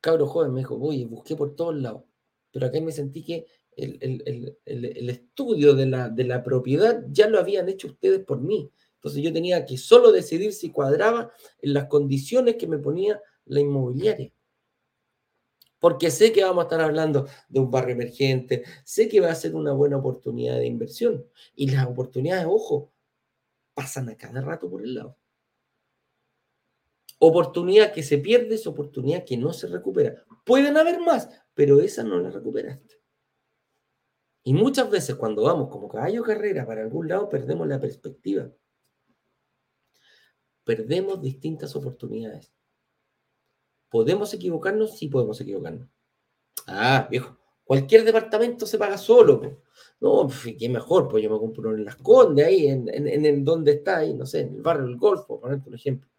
Cabro 0.00 0.26
joven 0.26 0.52
me 0.52 0.60
dijo, 0.60 0.76
oye, 0.80 1.04
busqué 1.04 1.36
por 1.36 1.54
todos 1.54 1.76
lados, 1.76 2.04
pero 2.50 2.66
acá 2.66 2.80
me 2.80 2.92
sentí 2.92 3.24
que 3.24 3.46
el, 3.76 5.08
estudio 5.08 5.74
de 5.74 5.86
la, 5.86 6.08
de 6.08 6.24
la 6.24 6.42
propiedad 6.42 7.04
ya 7.08 7.28
lo 7.28 7.38
habían 7.38 7.68
hecho 7.68 7.88
ustedes 7.88 8.20
por 8.20 8.40
mí. 8.40 8.70
Entonces 8.96 9.22
yo 9.22 9.32
tenía 9.32 9.64
que 9.64 9.76
solo 9.78 10.12
decidir 10.12 10.52
si 10.52 10.70
cuadraba 10.70 11.32
en 11.60 11.74
las 11.74 11.86
condiciones 11.86 12.56
que 12.56 12.66
me 12.66 12.78
ponía 12.78 13.20
la 13.46 13.60
inmobiliaria. 13.60 14.32
Porque 15.80 16.12
sé 16.12 16.32
que 16.32 16.44
vamos 16.44 16.62
a 16.62 16.66
estar 16.66 16.80
hablando 16.80 17.26
de 17.48 17.58
un 17.58 17.68
barrio 17.68 17.94
emergente, 17.94 18.62
sé 18.84 19.08
que 19.08 19.20
va 19.20 19.32
a 19.32 19.34
ser 19.34 19.56
una 19.56 19.72
buena 19.72 19.96
oportunidad 19.96 20.58
de 20.58 20.66
inversión. 20.66 21.26
Y 21.56 21.70
las 21.70 21.88
oportunidades, 21.88 22.46
ojo, 22.48 22.92
pasan 23.74 24.08
a 24.08 24.16
cada 24.16 24.40
rato 24.40 24.70
por 24.70 24.84
el 24.84 24.94
lado. 24.94 25.18
Oportunidad 27.18 27.92
que 27.92 28.04
se 28.04 28.18
pierde 28.18 28.54
es 28.54 28.66
oportunidad 28.68 29.24
que 29.24 29.36
no 29.36 29.52
se 29.52 29.66
recupera. 29.66 30.24
Pueden 30.44 30.76
haber 30.76 31.00
más, 31.00 31.28
pero 31.54 31.80
esa 31.80 32.04
no 32.04 32.18
la 32.20 32.30
recuperaste. 32.30 33.01
Y 34.44 34.54
muchas 34.54 34.90
veces 34.90 35.14
cuando 35.14 35.42
vamos 35.42 35.68
como 35.68 35.88
caballo 35.88 36.22
carrera 36.22 36.66
para 36.66 36.82
algún 36.82 37.08
lado, 37.08 37.28
perdemos 37.28 37.66
la 37.68 37.80
perspectiva. 37.80 38.50
Perdemos 40.64 41.20
distintas 41.20 41.74
oportunidades. 41.76 42.52
¿Podemos 43.88 44.32
equivocarnos? 44.34 44.98
Sí 44.98 45.08
podemos 45.08 45.40
equivocarnos. 45.40 45.88
Ah, 46.66 47.06
viejo, 47.10 47.36
cualquier 47.64 48.04
departamento 48.04 48.66
se 48.66 48.78
paga 48.78 48.98
solo. 48.98 49.62
No, 50.00 50.28
qué 50.58 50.68
mejor, 50.68 51.08
pues 51.08 51.22
yo 51.22 51.30
me 51.30 51.38
compro 51.38 51.74
en 51.74 51.84
Las 51.84 51.96
Condes, 51.96 52.46
ahí, 52.46 52.66
en, 52.66 52.88
en, 52.88 53.24
en, 53.24 53.44
donde 53.44 53.72
está, 53.72 53.98
ahí, 53.98 54.14
no 54.14 54.26
sé, 54.26 54.40
en 54.40 54.56
el 54.56 54.62
barrio 54.62 54.86
del 54.86 54.96
Golfo, 54.96 55.40
por 55.40 55.74
ejemplo. 55.74 56.10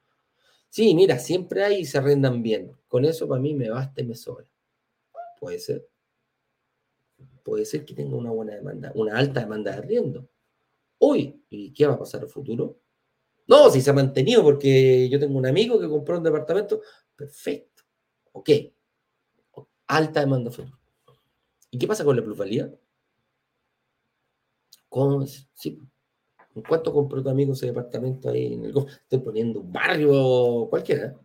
Sí, 0.70 0.96
mira, 0.96 1.20
siempre 1.20 1.64
hay 1.64 1.82
y 1.82 1.86
se 1.86 1.98
arrendan 1.98 2.42
bien. 2.42 2.72
Con 2.88 3.06
eso 3.06 3.28
para 3.28 3.42
mí 3.42 3.54
me 3.54 3.70
basta 3.70 4.02
y 4.02 4.06
me 4.06 4.16
sobra. 4.16 4.48
Puede 5.40 5.60
ser 5.60 5.88
puede 7.44 7.66
ser 7.66 7.86
que 7.86 7.94
tenga 7.94 8.16
una 8.16 8.32
buena 8.32 8.56
demanda, 8.56 8.92
una 8.96 9.18
alta 9.18 9.42
demanda 9.42 9.72
de 9.72 9.78
arriendo. 9.78 10.30
Hoy, 11.00 11.44
¿y 11.50 11.74
qué 11.74 11.86
va 11.86 11.94
a 11.94 12.00
pasar 12.00 12.22
en 12.22 12.28
el 12.28 12.32
futuro? 12.32 12.80
No, 13.48 13.70
si 13.70 13.82
se 13.82 13.90
ha 13.90 13.94
mantenido, 13.94 14.42
porque 14.42 15.10
yo 15.10 15.20
tengo 15.20 15.38
un 15.38 15.46
amigo 15.46 15.80
que 15.80 15.90
compró 15.90 16.18
un 16.18 16.24
departamento, 16.24 16.82
perfecto, 17.16 17.84
ok, 18.32 18.50
alta 19.88 20.22
demanda 20.22 20.50
futuro. 20.50 20.80
¿Y 21.70 21.78
qué 21.78 21.88
pasa 21.88 22.06
con 22.06 22.16
la 22.16 22.24
plusvalía? 22.24 22.72
¿Cómo? 24.90 25.26
Sí. 25.26 25.80
¿En 26.56 26.62
cuánto 26.62 26.94
compró 26.94 27.24
tu 27.24 27.30
amigo 27.30 27.54
ese 27.54 27.66
departamento 27.66 28.30
ahí 28.30 28.54
en 28.54 28.66
el 28.66 28.78
Estoy 28.78 29.20
poniendo 29.20 29.60
un 29.62 29.74
barrio 29.74 30.68
cualquiera. 30.70 31.16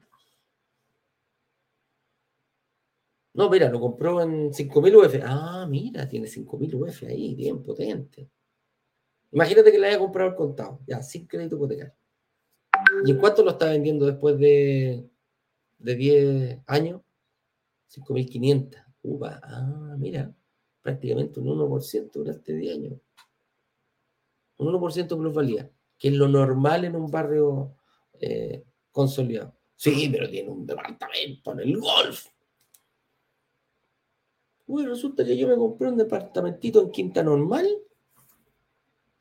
No, 3.38 3.48
mira, 3.48 3.70
lo 3.70 3.78
compró 3.78 4.20
en 4.20 4.52
5.000 4.52 4.96
UF. 4.96 5.20
Ah, 5.24 5.64
mira, 5.70 6.08
tiene 6.08 6.26
5.000 6.26 6.74
UF 6.74 7.04
ahí, 7.04 7.36
bien 7.36 7.62
potente. 7.62 8.28
Imagínate 9.30 9.70
que 9.70 9.78
le 9.78 9.86
haya 9.86 9.98
comprado 10.00 10.30
el 10.30 10.34
contado, 10.34 10.80
ya, 10.88 11.00
sin 11.04 11.24
crédito 11.28 11.54
hipotecario. 11.54 11.94
¿Y 13.04 13.12
en 13.12 13.18
cuánto 13.18 13.44
lo 13.44 13.52
está 13.52 13.66
vendiendo 13.66 14.06
después 14.06 14.36
de, 14.40 15.08
de 15.78 15.94
10 15.94 16.58
años? 16.66 17.00
5.500. 17.94 18.84
Uva, 19.02 19.40
ah, 19.40 19.94
mira, 19.96 20.34
prácticamente 20.82 21.38
un 21.38 21.46
1% 21.46 22.10
durante 22.10 22.52
10 22.52 22.74
años. 22.74 22.94
Un 24.56 24.66
1% 24.66 25.16
plusvalía, 25.16 25.70
que 25.96 26.08
es 26.08 26.14
lo 26.14 26.26
normal 26.26 26.86
en 26.86 26.96
un 26.96 27.08
barrio 27.08 27.76
eh, 28.18 28.64
consolidado. 28.90 29.54
Sí, 29.76 30.08
pero 30.10 30.28
tiene 30.28 30.50
un 30.50 30.66
departamento 30.66 31.52
en 31.52 31.60
el 31.60 31.78
golf. 31.78 32.26
Uy, 34.68 34.84
resulta 34.84 35.24
que 35.24 35.36
yo 35.36 35.48
me 35.48 35.56
compré 35.56 35.88
un 35.88 35.96
departamentito 35.96 36.82
en 36.82 36.90
Quinta 36.90 37.22
Normal 37.22 37.66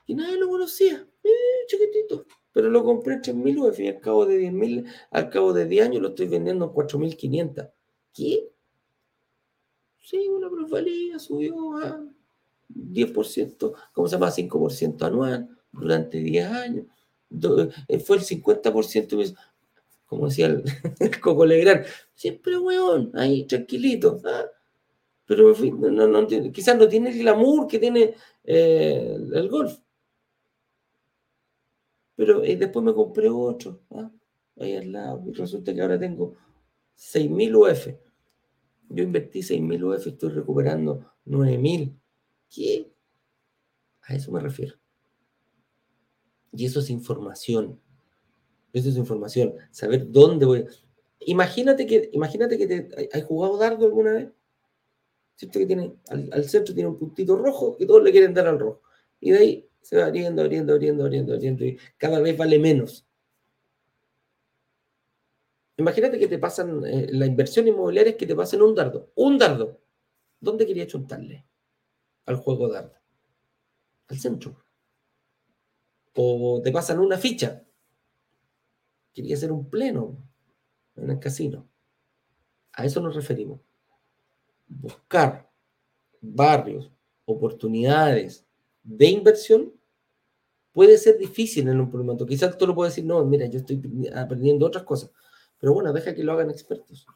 y 0.06 0.14
nadie 0.14 0.38
lo 0.38 0.50
conocía. 0.50 1.08
Eh, 1.24 1.66
chiquitito. 1.68 2.26
Pero 2.52 2.70
lo 2.70 2.84
compré 2.84 3.14
en 3.14 3.22
3.000 3.22 3.60
UF 3.60 3.80
y 3.80 3.88
al 3.88 4.00
cabo 4.02 4.26
de 4.26 4.40
10.000, 4.52 4.86
al 5.12 5.30
cabo 5.30 5.54
de 5.54 5.66
10 5.66 5.86
años 5.86 6.02
lo 6.02 6.10
estoy 6.10 6.28
vendiendo 6.28 6.66
en 6.66 6.72
4.500. 6.72 7.72
¿Qué? 8.14 8.50
Sí, 10.04 10.28
una 10.28 10.50
plusvalía 10.50 11.18
subió 11.18 11.78
a 11.78 12.04
10%, 12.70 13.74
¿cómo 13.94 14.08
se 14.08 14.16
llama? 14.16 14.32
5% 14.32 15.06
anual 15.06 15.50
durante 15.72 16.18
10 16.18 16.46
años. 16.48 16.86
Eh, 17.88 18.00
fue 18.00 18.18
el 18.18 18.24
50%, 18.24 19.36
como 20.08 20.28
decía 20.28 20.48
el, 21.00 21.22
Coco 21.22 21.46
Legrand, 21.46 21.86
siempre 22.16 22.58
weón, 22.58 23.12
ahí 23.14 23.46
tranquilito. 23.46 24.20
¿ah? 24.26 24.46
Pero 25.28 25.54
no, 25.54 26.08
no, 26.08 26.28
quizás 26.28 26.78
no 26.78 26.88
tiene 26.88 27.10
el 27.10 27.20
glamour 27.20 27.68
que 27.68 27.80
tiene 27.80 28.16
eh, 28.46 29.18
el 29.34 29.50
golf. 29.50 29.78
Pero 32.16 32.44
eh, 32.44 32.56
después 32.56 32.84
me 32.84 32.94
compré 32.94 33.30
otro, 33.30 33.82
¿ah? 33.92 34.10
ahí 34.60 34.76
al 34.76 34.92
lado, 34.92 35.24
y 35.28 35.34
resulta 35.34 35.74
que 35.74 35.82
ahora 35.82 36.00
tengo 36.00 36.36
6.000 36.98 37.56
UF. 37.56 37.88
Yo 38.90 39.04
invertí 39.04 39.42
6.000 39.42 39.84
UF 39.84 40.08
estoy 40.08 40.30
recuperando 40.30 41.14
9.000. 41.26 41.94
¿Qué? 42.50 42.90
A 44.04 44.16
eso 44.16 44.32
me 44.32 44.40
refiero. 44.40 44.76
Y 46.54 46.66
eso 46.66 46.80
es 46.80 46.90
información. 46.90 47.80
Eso 48.72 48.90
es 48.90 48.96
información. 48.96 49.54
Saber 49.72 50.10
dónde 50.10 50.46
voy. 50.46 50.66
Imagínate 51.20 51.86
que, 51.86 52.10
imagínate 52.14 52.58
que 52.58 52.68
te, 52.68 53.10
¿has 53.12 53.24
jugado 53.26 53.58
dardo 53.58 53.86
alguna 53.86 54.14
vez? 54.14 54.32
¿Cierto 55.38 55.60
que 55.60 55.68
tiene, 55.68 55.94
al, 56.10 56.44
centro 56.46 56.74
tiene 56.74 56.90
un 56.90 56.98
puntito 56.98 57.38
rojo 57.38 57.78
y 57.80 57.86
todos 57.86 58.02
le 58.04 58.12
quieren 58.12 58.34
dar 58.34 58.48
al 58.48 58.58
rojo. 58.58 58.82
Y 59.20 59.30
de 59.32 59.38
ahí 59.38 59.70
se 59.82 59.96
va 59.96 60.08
abriendo, 60.08 60.42
abriendo, 60.42 60.74
abriendo, 60.74 61.04
abriendo, 61.04 61.34
abriendo, 61.36 61.64
y 61.64 61.78
cada 61.96 62.20
vez 62.20 62.36
vale 62.36 62.58
menos. 62.58 63.06
Imagínate 65.78 66.18
que 66.18 66.28
te 66.28 66.40
pasan, 66.40 66.84
eh, 66.88 67.08
la 67.12 67.28
inversión 67.28 67.68
inmobiliaria 67.68 68.12
es 68.12 68.18
que 68.18 68.26
te 68.26 68.36
pasen 68.36 68.64
un 68.64 68.74
dardo, 68.74 69.12
un 69.14 69.38
dardo. 69.38 69.80
¿Dónde 70.40 70.66
quería 70.66 70.88
chuntarle 70.88 71.46
al 72.26 72.38
juego 72.38 72.68
dardo? 72.68 72.96
Al 74.08 74.18
centro. 74.18 74.58
O 76.16 76.62
te 76.64 76.72
pasan 76.72 77.00
una 77.00 77.18
ficha. 77.18 77.64
Quería 79.14 79.36
hacer 79.36 79.52
un 79.52 79.70
pleno 79.70 80.18
en 80.96 81.12
el 81.12 81.20
casino. 81.20 81.70
A 82.74 82.86
eso 82.86 83.02
nos 83.02 83.16
referimos. 83.16 83.67
Buscar 84.68 85.50
barrios, 86.22 86.92
oportunidades 87.26 88.46
de 88.84 89.08
inversión 89.08 89.74
puede 90.72 90.98
ser 90.98 91.18
difícil 91.18 91.68
en 91.68 91.80
un 91.80 91.90
momento. 91.90 92.26
Quizás 92.26 92.58
tú 92.58 92.68
lo 92.68 92.76
puedes 92.76 92.94
decir, 92.94 93.06
no, 93.06 93.24
mira, 93.26 93.48
yo 93.48 93.60
estoy 93.60 93.82
aprendiendo 94.14 94.66
otras 94.66 94.84
cosas. 94.84 95.12
Pero 95.60 95.74
bueno, 95.74 95.92
deja 95.92 96.14
que 96.14 96.24
lo 96.24 96.34
hagan 96.34 96.52
expertos. 96.52 97.08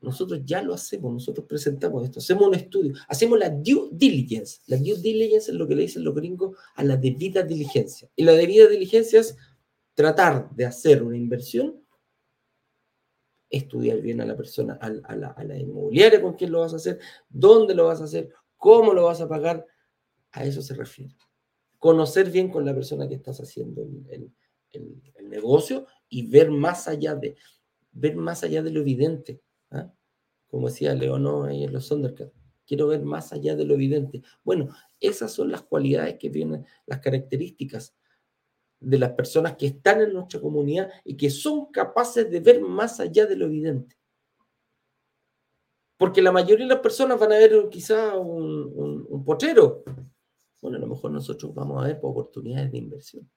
Nosotros 0.00 0.40
ya 0.44 0.60
lo 0.60 0.74
hacemos, 0.74 1.12
nosotros 1.12 1.46
presentamos 1.46 2.04
esto, 2.04 2.18
hacemos 2.18 2.48
un 2.48 2.54
estudio, 2.54 2.94
hacemos 3.08 3.38
la 3.38 3.48
due 3.48 3.88
diligence. 3.92 4.60
La 4.66 4.76
due 4.76 4.96
diligence 5.00 5.50
es 5.50 5.56
lo 5.56 5.66
que 5.66 5.74
le 5.74 5.82
dicen 5.82 6.04
los 6.04 6.14
gringos 6.14 6.56
a 6.74 6.84
la 6.84 6.96
debida 6.96 7.42
diligencia. 7.42 8.10
Y 8.14 8.24
la 8.24 8.32
debida 8.32 8.66
diligencia 8.66 9.20
es 9.20 9.36
tratar 9.94 10.50
de 10.54 10.66
hacer 10.66 11.02
una 11.02 11.16
inversión, 11.16 11.83
estudiar 13.56 14.00
bien 14.00 14.20
a 14.20 14.26
la 14.26 14.36
persona, 14.36 14.78
a, 14.80 14.90
la, 14.90 15.28
a 15.28 15.44
la 15.44 15.58
inmobiliaria 15.58 16.20
con 16.20 16.34
quién 16.34 16.52
lo 16.52 16.60
vas 16.60 16.72
a 16.72 16.76
hacer, 16.76 16.98
dónde 17.28 17.74
lo 17.74 17.86
vas 17.86 18.00
a 18.00 18.04
hacer, 18.04 18.30
cómo 18.56 18.92
lo 18.92 19.04
vas 19.04 19.20
a 19.20 19.28
pagar. 19.28 19.66
A 20.32 20.44
eso 20.44 20.62
se 20.62 20.74
refiere 20.74 21.16
conocer 21.84 22.30
bien 22.30 22.48
con 22.48 22.64
la 22.64 22.74
persona 22.74 23.06
que 23.06 23.14
estás 23.14 23.40
haciendo 23.40 23.82
el, 23.82 24.32
negocio 25.28 25.86
y 26.08 26.26
ver 26.26 26.50
más 26.50 26.88
allá 26.88 27.14
de, 27.14 27.36
ver 27.92 28.16
más 28.16 28.42
allá 28.42 28.62
de 28.62 28.70
lo 28.70 28.80
evidente. 28.80 29.42
¿ah? 29.70 29.92
Como 30.46 30.68
decía 30.68 30.94
Leonor 30.94 31.50
ahí 31.50 31.64
en 31.64 31.74
los 31.74 31.84
Sondercats, 31.84 32.32
quiero 32.66 32.86
ver 32.86 33.02
más 33.02 33.34
allá 33.34 33.54
de 33.54 33.66
lo 33.66 33.74
evidente. 33.74 34.22
Bueno, 34.42 34.70
esas 34.98 35.32
son 35.32 35.50
las 35.52 35.60
cualidades 35.60 36.16
que 36.18 36.30
vienen, 36.30 36.64
las 36.86 37.00
características 37.00 37.94
de 38.84 38.98
las 38.98 39.12
personas 39.12 39.56
que 39.56 39.66
están 39.66 40.00
en 40.00 40.12
nuestra 40.12 40.40
comunidad 40.40 40.90
y 41.04 41.16
que 41.16 41.30
son 41.30 41.66
capaces 41.70 42.30
de 42.30 42.40
ver 42.40 42.60
más 42.60 43.00
allá 43.00 43.26
de 43.26 43.36
lo 43.36 43.46
evidente. 43.46 43.96
Porque 45.96 46.22
la 46.22 46.32
mayoría 46.32 46.66
de 46.66 46.74
las 46.74 46.82
personas 46.82 47.18
van 47.18 47.32
a 47.32 47.38
ver 47.38 47.68
quizá 47.70 48.16
un, 48.18 49.06
un, 49.08 49.24
potrero, 49.24 49.84
bueno, 50.60 50.76
a 50.76 50.80
lo 50.80 50.88
mejor 50.88 51.10
nosotros 51.10 51.54
vamos 51.54 51.82
a 51.82 51.86
ver 51.86 51.98
oportunidades 52.02 52.72
de 52.72 52.78
inversión. 52.78 53.30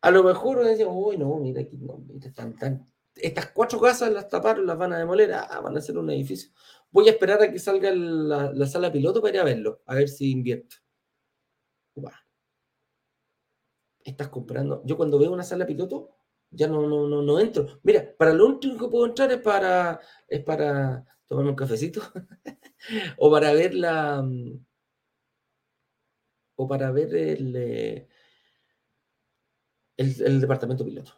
A 0.00 0.10
lo 0.10 0.22
mejor 0.22 0.62
decimos, 0.64 0.94
uy, 0.96 1.16
no, 1.16 1.36
mira 1.38 1.62
aquí, 1.62 1.78
no, 1.78 1.98
mira, 1.98 2.28
están, 2.28 2.84
estas 3.16 3.50
cuatro 3.52 3.80
casas 3.80 4.12
las 4.12 4.28
taparon, 4.28 4.66
las 4.66 4.76
van 4.76 4.92
a 4.92 4.98
demoler, 4.98 5.32
ah, 5.32 5.60
van 5.60 5.76
a 5.76 5.78
hacer 5.78 5.96
un 5.96 6.10
edificio. 6.10 6.50
Voy 6.90 7.08
a 7.08 7.12
esperar 7.12 7.42
a 7.42 7.50
que 7.50 7.58
salga 7.58 7.90
la, 7.92 8.66
sala 8.66 8.92
piloto 8.92 9.20
para 9.20 9.34
ir 9.34 9.40
a 9.40 9.44
verlo, 9.44 9.82
a 9.86 9.94
ver 9.94 10.08
si 10.08 10.30
invierto. 10.30 10.76
Estás 14.04 14.28
comprando. 14.28 14.82
Yo 14.84 14.96
cuando 14.96 15.18
veo 15.18 15.32
una 15.32 15.42
sala 15.44 15.66
piloto, 15.66 16.10
ya 16.50 16.68
no, 16.68 16.86
no, 16.88 17.08
no, 17.08 17.22
no 17.22 17.40
entro. 17.40 17.80
Mira, 17.82 18.14
para 18.16 18.32
lo 18.34 18.46
último 18.46 18.78
que 18.78 18.88
puedo 18.88 19.06
entrar 19.06 19.32
es 19.32 19.40
para, 19.40 20.00
es 20.28 20.42
para 20.44 21.04
tomarme 21.26 21.50
un 21.50 21.56
cafecito 21.56 22.00
o 23.18 23.30
para 23.30 23.52
ver 23.52 23.74
la, 23.74 24.22
mm, 24.22 24.64
o 26.56 26.68
para 26.68 26.90
ver 26.92 27.14
el, 27.14 27.56
eh, 27.56 28.08
el, 29.96 30.40
departamento 30.40 30.84
piloto. 30.84 31.12